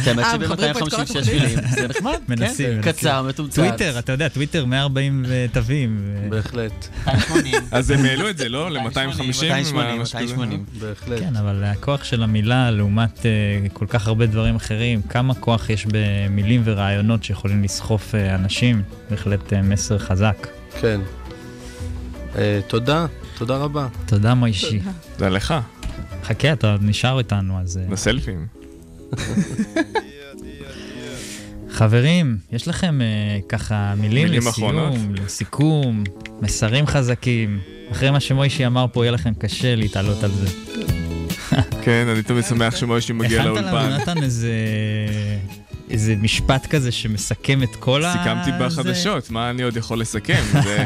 [0.04, 1.42] כן, האמת אה, מחברים פה את כל שב-256 התוכנית.
[1.42, 2.82] מילים, זה נחמד, מנסים, כן, מנסים.
[2.82, 3.54] קצר, מתומצת.
[3.54, 6.00] טוויטר, אתה יודע, טוויטר 140 תווים.
[6.28, 6.88] בהחלט.
[7.06, 7.54] 280.
[7.70, 8.70] אז הם העלו את זה, לא?
[8.70, 9.19] ל-250?
[9.22, 10.64] 280, 280.
[10.80, 11.18] בהחלט.
[11.18, 13.30] כן, אבל הכוח של המילה לעומת אה,
[13.72, 19.52] כל כך הרבה דברים אחרים, כמה כוח יש במילים ורעיונות שיכולים לסחוף אה, אנשים, בהחלט
[19.52, 20.46] אה, מסר חזק.
[20.80, 21.00] כן.
[22.36, 23.06] אה, תודה,
[23.38, 23.88] תודה רבה.
[24.06, 24.80] תודה מוישי.
[25.18, 25.54] זה לך,
[26.24, 27.80] חכה, אתה עוד נשאר איתנו, אז...
[27.90, 28.46] לסלפים.
[31.70, 34.94] חברים, יש לכם אה, ככה מילים, מילים לסיום, אחרונות?
[35.24, 36.04] לסיכום,
[36.42, 37.60] מסרים חזקים.
[37.92, 40.46] אחרי מה שמוישי אמר פה, יהיה לכם קשה להתעלות על זה.
[41.84, 43.92] כן, אני תמיד שמח שמוישי מגיע הכנת לנו, לאולפן.
[44.00, 44.52] נתן, איזה...
[45.90, 48.12] איזה משפט כזה שמסכם את כל ה...
[48.12, 48.50] סיכמתי?
[48.60, 50.42] בחדשות, מה אני עוד יכול לסכם?
[50.62, 50.84] זה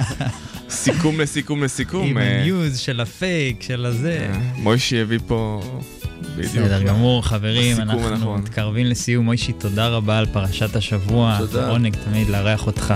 [0.71, 2.07] סיכום לסיכום לסיכום.
[2.07, 4.29] עם אה, הניוז של הפייק, של הזה.
[4.33, 5.63] אה, מוישי הביא פה...
[6.37, 6.53] בדיוק.
[6.55, 8.41] בסדר גמור, חברים, אנחנו הנכון.
[8.41, 9.25] מתקרבים לסיום.
[9.25, 11.37] מוישי, תודה רבה על פרשת השבוע.
[11.39, 11.69] תודה.
[11.69, 12.95] עונג תמיד לארח אותך.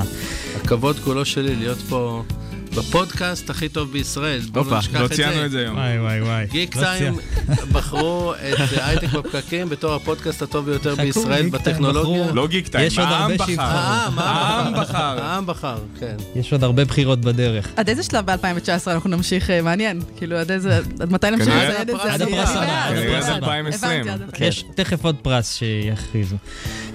[0.56, 2.22] הכבוד כולו שלי להיות פה
[2.74, 4.40] בפודקאסט הכי טוב בישראל.
[4.52, 5.46] בואו הופה, לא ציינו זה.
[5.46, 5.76] את זה היום.
[5.76, 6.46] וואי וואי וואי.
[6.50, 7.14] גיק לא טיים
[7.72, 12.32] בחרו את הייטק בפקקים בתור הפודקאסט הטוב ביותר בישראל בטכנולוגיה.
[12.32, 13.62] לא גיקטיים, יש עוד העם הרבה בחר.
[13.62, 15.22] העם, בחר.
[15.22, 16.16] העם בחר, כן.
[16.36, 17.68] יש עוד הרבה בחירות בדרך.
[17.76, 21.70] עד איזה שלב ב-2019 אנחנו נמשיך, אה, מעניין, כאילו עד איזה, עד מתי נמשיך את
[21.70, 21.80] זה?
[21.80, 22.86] עד הפרס הבא.
[22.88, 23.46] עד הפרס עד הבא.
[23.46, 24.00] 2020.
[24.00, 24.40] הבנתי, עד הפרס.
[24.40, 26.36] יש תכף עוד פרס שיכריזו.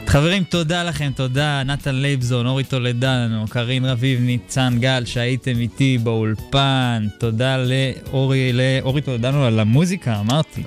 [0.07, 7.07] חברים, תודה לכם, תודה נתן לייבזון, אורי טולדנו, קארין רביב, ניצן גל, שהייתם איתי באולפן.
[7.19, 10.63] תודה לאורי, לאורי טולדנו על המוזיקה, אמרתי.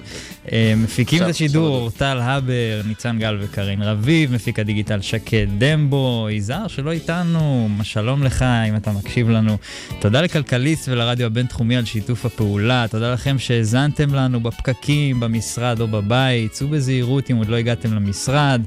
[0.52, 6.68] אה, מפיקים את השידור, טל הבר, ניצן גל וקארין רביב, מפיק הדיגיטל שקד דמבו, יזהר
[6.68, 9.56] שלא איתנו, שלום לך אם אתה מקשיב לנו.
[10.00, 16.52] תודה לכלכליסט ולרדיו הבינתחומי על שיתוף הפעולה, תודה לכם שהאזנתם לנו בפקקים, במשרד או בבית,
[16.52, 18.62] צאו בזהירות אם עוד לא הגעתם למשרד.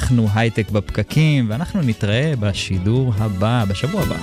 [0.00, 4.16] אנחנו הייטק בפקקים, ואנחנו נתראה בשידור הבא, בשבוע הבא.